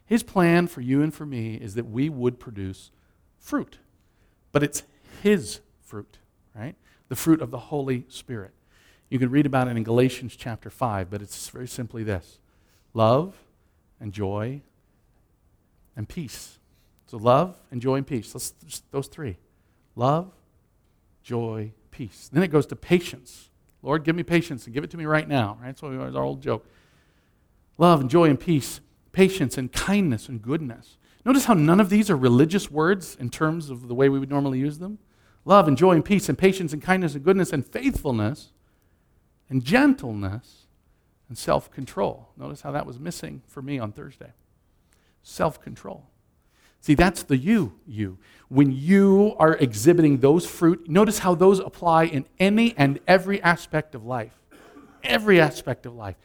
His 0.06 0.22
plan 0.22 0.66
for 0.66 0.80
you 0.80 1.02
and 1.02 1.12
for 1.12 1.24
me 1.24 1.54
is 1.54 1.74
that 1.74 1.88
we 1.88 2.08
would 2.08 2.38
produce 2.38 2.90
fruit, 3.38 3.78
but 4.50 4.62
it's 4.62 4.82
his 5.22 5.60
fruit, 5.80 6.18
right? 6.54 6.74
The 7.08 7.16
fruit 7.16 7.40
of 7.40 7.50
the 7.50 7.58
Holy 7.58 8.04
Spirit. 8.08 8.52
You 9.08 9.18
can 9.18 9.30
read 9.30 9.46
about 9.46 9.68
it 9.68 9.76
in 9.76 9.82
Galatians 9.82 10.36
chapter 10.36 10.70
5, 10.70 11.10
but 11.10 11.20
it's 11.20 11.48
very 11.48 11.68
simply 11.68 12.02
this 12.02 12.38
love 12.94 13.36
and 14.00 14.12
joy 14.12 14.62
and 15.96 16.08
peace. 16.08 16.58
So, 17.06 17.18
love 17.18 17.56
and 17.70 17.82
joy 17.82 17.96
and 17.96 18.06
peace. 18.06 18.34
Let's, 18.34 18.82
those 18.90 19.06
three 19.06 19.36
love, 19.94 20.32
joy, 21.22 21.72
peace. 21.90 22.30
Then 22.32 22.42
it 22.42 22.48
goes 22.48 22.66
to 22.66 22.76
patience. 22.76 23.50
Lord, 23.82 24.04
give 24.04 24.16
me 24.16 24.22
patience 24.22 24.64
and 24.64 24.72
give 24.72 24.84
it 24.84 24.90
to 24.90 24.96
me 24.96 25.04
right 25.04 25.28
now. 25.28 25.58
Right? 25.60 25.76
That's 25.76 25.82
our 25.82 26.22
old 26.22 26.40
joke. 26.40 26.66
Love 27.78 28.00
and 28.00 28.08
joy 28.08 28.30
and 28.30 28.38
peace, 28.40 28.80
patience 29.12 29.56
and 29.56 29.72
kindness 29.72 30.28
and 30.28 30.42
goodness. 30.42 30.96
Notice 31.24 31.44
how 31.44 31.54
none 31.54 31.80
of 31.80 31.90
these 31.90 32.10
are 32.10 32.16
religious 32.16 32.70
words 32.70 33.16
in 33.18 33.30
terms 33.30 33.70
of 33.70 33.88
the 33.88 33.94
way 33.94 34.08
we 34.08 34.18
would 34.18 34.30
normally 34.30 34.58
use 34.58 34.78
them. 34.78 34.98
Love 35.44 35.68
and 35.68 35.76
joy 35.76 35.92
and 35.92 36.04
peace 36.04 36.28
and 36.28 36.38
patience 36.38 36.72
and 36.72 36.82
kindness 36.82 37.14
and 37.14 37.24
goodness 37.24 37.52
and 37.52 37.66
faithfulness 37.66 38.52
and 39.48 39.64
gentleness 39.64 40.66
and 41.28 41.38
self 41.38 41.70
control. 41.70 42.30
Notice 42.36 42.62
how 42.62 42.72
that 42.72 42.86
was 42.86 42.98
missing 42.98 43.42
for 43.46 43.62
me 43.62 43.78
on 43.78 43.92
Thursday. 43.92 44.32
Self 45.22 45.60
control. 45.60 46.06
See, 46.80 46.94
that's 46.94 47.22
the 47.22 47.36
you, 47.36 47.78
you. 47.86 48.18
When 48.48 48.72
you 48.72 49.36
are 49.38 49.54
exhibiting 49.54 50.18
those 50.18 50.44
fruit, 50.44 50.88
notice 50.88 51.20
how 51.20 51.36
those 51.36 51.60
apply 51.60 52.04
in 52.04 52.26
any 52.40 52.74
and 52.76 52.98
every 53.06 53.40
aspect 53.40 53.94
of 53.94 54.04
life. 54.04 54.40
Every 55.04 55.40
aspect 55.40 55.86
of 55.86 55.94
life. 55.94 56.16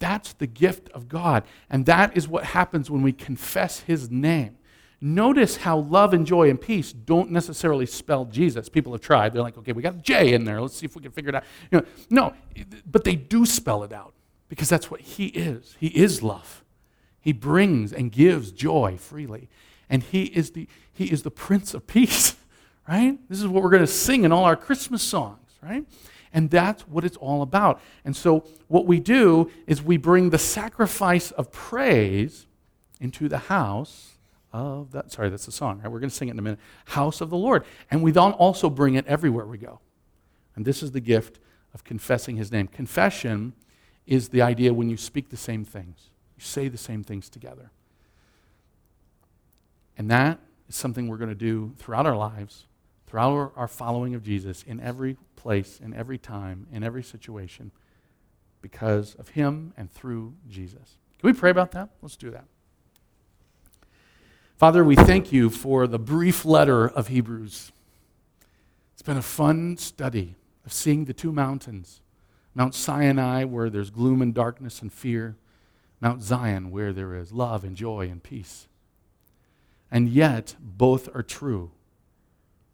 That's 0.00 0.32
the 0.32 0.48
gift 0.48 0.88
of 0.90 1.08
God. 1.08 1.44
And 1.70 1.86
that 1.86 2.16
is 2.16 2.26
what 2.26 2.42
happens 2.46 2.90
when 2.90 3.02
we 3.02 3.12
confess 3.12 3.80
His 3.80 4.10
name. 4.10 4.56
Notice 5.00 5.58
how 5.58 5.78
love 5.78 6.12
and 6.12 6.26
joy 6.26 6.50
and 6.50 6.60
peace 6.60 6.92
don't 6.92 7.30
necessarily 7.30 7.86
spell 7.86 8.24
Jesus. 8.24 8.68
People 8.68 8.92
have 8.92 9.00
tried. 9.00 9.32
They're 9.32 9.42
like, 9.42 9.56
okay, 9.56 9.72
we 9.72 9.82
got 9.82 10.02
J 10.02 10.34
in 10.34 10.44
there. 10.44 10.60
Let's 10.60 10.76
see 10.76 10.86
if 10.86 10.96
we 10.96 11.02
can 11.02 11.12
figure 11.12 11.28
it 11.28 11.36
out. 11.36 11.44
You 11.70 11.78
know, 11.78 11.86
no, 12.10 12.34
but 12.84 13.04
they 13.04 13.14
do 13.14 13.46
spell 13.46 13.84
it 13.84 13.92
out 13.92 14.12
because 14.48 14.68
that's 14.68 14.90
what 14.90 15.00
He 15.00 15.26
is. 15.26 15.76
He 15.78 15.86
is 15.86 16.22
love. 16.22 16.64
He 17.20 17.32
brings 17.32 17.92
and 17.92 18.10
gives 18.10 18.50
joy 18.50 18.96
freely 18.98 19.48
and 19.90 20.04
he 20.04 20.24
is 20.24 20.52
the, 20.52 20.68
he 20.92 21.06
is 21.06 21.24
the 21.24 21.30
Prince 21.30 21.74
of 21.74 21.86
Peace, 21.86 22.36
right? 22.88 23.18
This 23.28 23.40
is 23.40 23.48
what 23.48 23.62
we're 23.62 23.70
going 23.70 23.82
to 23.82 23.88
sing 23.88 24.24
in 24.24 24.32
all 24.32 24.44
our 24.44 24.56
Christmas 24.56 25.02
songs, 25.02 25.50
right? 25.60 25.84
And 26.32 26.50
that's 26.50 26.82
what 26.82 27.04
it's 27.04 27.16
all 27.16 27.42
about. 27.42 27.80
And 28.04 28.14
so, 28.14 28.44
what 28.68 28.86
we 28.86 29.00
do 29.00 29.50
is 29.66 29.82
we 29.82 29.96
bring 29.96 30.30
the 30.30 30.38
sacrifice 30.38 31.32
of 31.32 31.50
praise 31.50 32.46
into 33.00 33.28
the 33.28 33.38
house 33.38 34.16
of 34.52 34.92
that. 34.92 35.10
Sorry, 35.10 35.28
that's 35.28 35.46
the 35.46 35.52
song, 35.52 35.80
right? 35.80 35.90
We're 35.90 36.00
going 36.00 36.10
to 36.10 36.14
sing 36.16 36.28
it 36.28 36.32
in 36.32 36.38
a 36.38 36.42
minute. 36.42 36.60
House 36.86 37.20
of 37.20 37.30
the 37.30 37.36
Lord. 37.36 37.64
And 37.90 38.02
we 38.02 38.12
then 38.12 38.32
also 38.32 38.70
bring 38.70 38.94
it 38.94 39.06
everywhere 39.06 39.46
we 39.46 39.58
go. 39.58 39.80
And 40.54 40.64
this 40.64 40.82
is 40.82 40.92
the 40.92 41.00
gift 41.00 41.38
of 41.74 41.84
confessing 41.84 42.36
his 42.36 42.52
name. 42.52 42.68
Confession 42.68 43.54
is 44.06 44.28
the 44.28 44.42
idea 44.42 44.74
when 44.74 44.90
you 44.90 44.96
speak 44.96 45.30
the 45.30 45.36
same 45.36 45.64
things, 45.64 46.10
you 46.36 46.44
say 46.44 46.68
the 46.68 46.78
same 46.78 47.04
things 47.04 47.28
together. 47.28 47.70
And 49.96 50.10
that 50.10 50.40
is 50.68 50.76
something 50.76 51.08
we're 51.08 51.16
going 51.16 51.30
to 51.30 51.34
do 51.34 51.74
throughout 51.78 52.06
our 52.06 52.16
lives, 52.16 52.66
throughout 53.10 53.32
our, 53.32 53.52
our 53.56 53.66
following 53.66 54.14
of 54.14 54.22
Jesus, 54.22 54.62
in 54.62 54.78
every 54.78 55.16
place, 55.34 55.80
in 55.82 55.92
every 55.92 56.16
time, 56.16 56.68
in 56.72 56.84
every 56.84 57.02
situation, 57.02 57.72
because 58.62 59.16
of 59.16 59.30
Him 59.30 59.74
and 59.76 59.90
through 59.90 60.34
Jesus. 60.48 60.96
Can 61.18 61.28
we 61.28 61.32
pray 61.32 61.50
about 61.50 61.72
that? 61.72 61.88
Let's 62.02 62.16
do 62.16 62.30
that. 62.30 62.44
Father, 64.56 64.84
we 64.84 64.94
thank 64.94 65.32
you 65.32 65.50
for 65.50 65.88
the 65.88 65.98
brief 65.98 66.44
letter 66.44 66.86
of 66.86 67.08
Hebrews. 67.08 67.72
It's 68.92 69.02
been 69.02 69.16
a 69.16 69.22
fun 69.22 69.76
study 69.76 70.36
of 70.64 70.72
seeing 70.72 71.06
the 71.06 71.14
two 71.14 71.32
mountains 71.32 72.02
Mount 72.54 72.76
Sinai, 72.76 73.42
where 73.42 73.70
there's 73.70 73.90
gloom 73.90 74.22
and 74.22 74.32
darkness 74.32 74.82
and 74.82 74.92
fear, 74.92 75.36
Mount 76.00 76.22
Zion, 76.22 76.70
where 76.70 76.92
there 76.92 77.16
is 77.16 77.32
love 77.32 77.64
and 77.64 77.76
joy 77.76 78.08
and 78.08 78.22
peace. 78.22 78.68
And 79.90 80.08
yet, 80.08 80.54
both 80.60 81.08
are 81.12 81.22
true. 81.24 81.72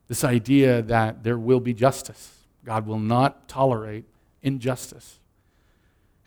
This 0.09 0.23
idea 0.23 0.83
that 0.83 1.25
there 1.25 1.39
will 1.39 1.61
be 1.61 1.75
justice, 1.75 2.33
God 2.65 2.87
will 2.87 2.99
not 2.99 3.49
tolerate 3.49 4.05
injustice. 4.43 5.19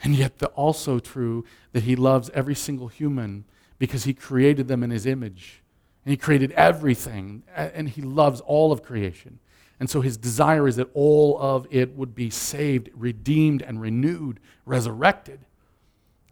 And 0.02 0.16
yet, 0.16 0.40
the 0.40 0.48
also 0.48 1.00
true 1.00 1.46
that 1.74 1.84
He 1.84 1.96
loves 1.96 2.30
every 2.34 2.56
single 2.56 2.88
human 2.88 3.44
because 3.78 4.06
He 4.06 4.14
created 4.14 4.68
them 4.68 4.84
in 4.84 4.92
His 4.92 5.06
image. 5.06 5.62
And 6.06 6.12
He 6.12 6.18
created 6.18 6.52
everything, 6.54 7.44
and 7.54 7.90
He 7.90 8.02
loves 8.02 8.40
all 8.42 8.72
of 8.72 8.82
creation. 8.82 9.40
And 9.80 9.90
so 9.90 10.02
His 10.02 10.18
desire 10.18 10.68
is 10.68 10.78
that 10.78 10.90
all 10.94 11.38
of 11.40 11.68
it 11.70 11.96
would 11.96 12.16
be 12.16 12.30
saved, 12.30 12.90
redeemed, 12.94 13.62
and 13.62 13.82
renewed, 13.82 14.40
resurrected. 14.66 15.42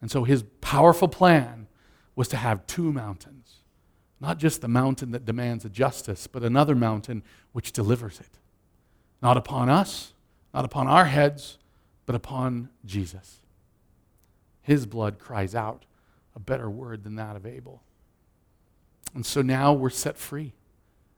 And 0.01 0.09
so 0.09 0.23
His 0.23 0.43
powerful 0.61 1.07
plan 1.07 1.67
was 2.15 2.27
to 2.29 2.37
have 2.37 2.65
two 2.67 2.93
mountains 2.93 3.46
not 4.19 4.39
just 4.39 4.61
the 4.61 4.67
mountain 4.67 5.11
that 5.11 5.25
demands 5.25 5.63
a 5.65 5.69
justice, 5.69 6.27
but 6.27 6.43
another 6.43 6.75
mountain 6.75 7.23
which 7.51 7.71
delivers 7.71 8.19
it. 8.19 8.39
Not 9.21 9.37
upon 9.37 9.69
us, 9.69 10.13
not 10.53 10.65
upon 10.65 10.87
our 10.87 11.05
heads, 11.05 11.57
but 12.05 12.15
upon 12.15 12.69
Jesus. 12.85 13.41
His 14.61 14.85
blood 14.85 15.19
cries 15.19 15.53
out 15.55 15.85
a 16.35 16.39
better 16.39 16.69
word 16.69 17.03
than 17.03 17.15
that 17.15 17.35
of 17.35 17.45
Abel. 17.45 17.81
And 19.13 19.25
so 19.25 19.41
now 19.41 19.73
we're 19.73 19.89
set 19.89 20.17
free. 20.17 20.53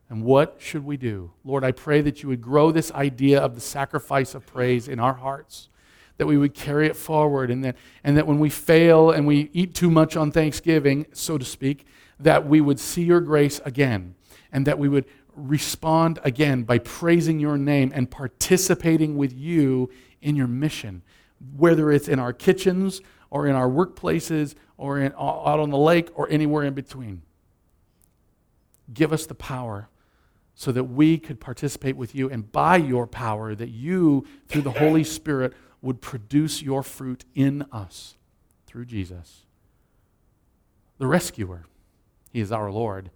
And 0.10 0.24
what 0.24 0.56
should 0.60 0.84
we 0.86 0.98
do? 0.98 1.32
Lord, 1.46 1.64
I 1.64 1.72
pray 1.72 2.02
that 2.02 2.24
you 2.24 2.30
would 2.30 2.42
grow 2.42 2.72
this 2.72 2.92
idea 2.92 3.40
of 3.40 3.56
the 3.56 3.62
sacrifice 3.62 4.34
of 4.34 4.46
praise 4.46 4.88
in 4.88 5.00
our 5.00 5.14
hearts, 5.14 5.70
that 6.18 6.26
we 6.26 6.38
would 6.38 6.54
carry 6.54 6.88
it 6.88 6.96
forward, 6.96 7.52
and 7.52 7.64
that, 7.64 7.76
and 8.04 8.18
that 8.18 8.26
when 8.26 8.40
we 8.40 8.50
fail 8.50 9.12
and 9.12 9.28
we 9.28 9.50
eat 9.54 9.76
too 9.76 9.92
much 9.92 10.18
on 10.18 10.32
Thanksgiving, 10.32 11.06
so 11.14 11.38
to 11.38 11.46
speak, 11.46 11.86
that 12.20 12.48
we 12.48 12.62
would 12.62 12.80
see 12.80 13.04
your 13.04 13.22
grace 13.22 13.62
again 13.66 14.16
and 14.52 14.66
that 14.68 14.78
we 14.78 14.90
would 14.90 15.06
respond 15.36 16.20
again 16.24 16.64
by 16.64 16.78
praising 16.80 17.40
your 17.40 17.58
name 17.58 17.92
and 17.96 18.12
participating 18.12 19.16
with 19.16 19.34
you 19.34 19.90
in 20.22 20.36
your 20.36 20.48
mission, 20.48 21.02
whether 21.56 21.92
it's 21.92 22.08
in 22.08 22.20
our 22.20 22.34
kitchens 22.34 23.02
or 23.30 23.48
in 23.48 23.56
our 23.56 23.70
workplaces 23.70 24.56
or 24.78 25.00
in, 25.00 25.14
out 25.14 25.60
on 25.60 25.70
the 25.70 25.78
lake 25.78 26.10
or 26.14 26.30
anywhere 26.30 26.64
in 26.64 26.74
between. 26.74 27.22
Give 28.94 29.14
us 29.14 29.26
the 29.26 29.36
power 29.36 29.90
so 30.56 30.74
that 30.74 30.84
we 30.84 31.18
could 31.18 31.40
participate 31.40 31.96
with 31.96 32.14
you, 32.14 32.30
and 32.30 32.52
by 32.52 32.76
your 32.76 33.08
power, 33.08 33.56
that 33.56 33.70
you, 33.70 34.28
through 34.50 34.64
the 34.64 34.72
Holy 34.72 35.06
Spirit, 35.06 35.54
would 35.82 36.02
produce 36.02 36.62
your 36.62 36.84
fruit 36.84 37.24
in 37.34 37.66
us 37.72 38.18
through 38.68 38.84
Jesus, 38.84 39.46
the 40.98 41.08
rescuer. 41.08 41.64
He 42.32 42.40
is 42.40 42.52
our 42.52 42.72
Lord, 42.72 43.12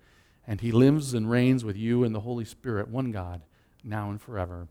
and 0.47 0.61
He 0.61 0.71
lives 0.71 1.13
and 1.13 1.29
reigns 1.29 1.63
with 1.63 1.77
you 1.77 2.03
in 2.03 2.13
the 2.13 2.21
Holy 2.21 2.45
Spirit, 2.45 2.87
one 2.87 3.11
God, 3.11 3.41
now 3.83 4.09
and 4.09 4.21
forever. 4.21 4.67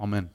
Amen. 0.00 0.30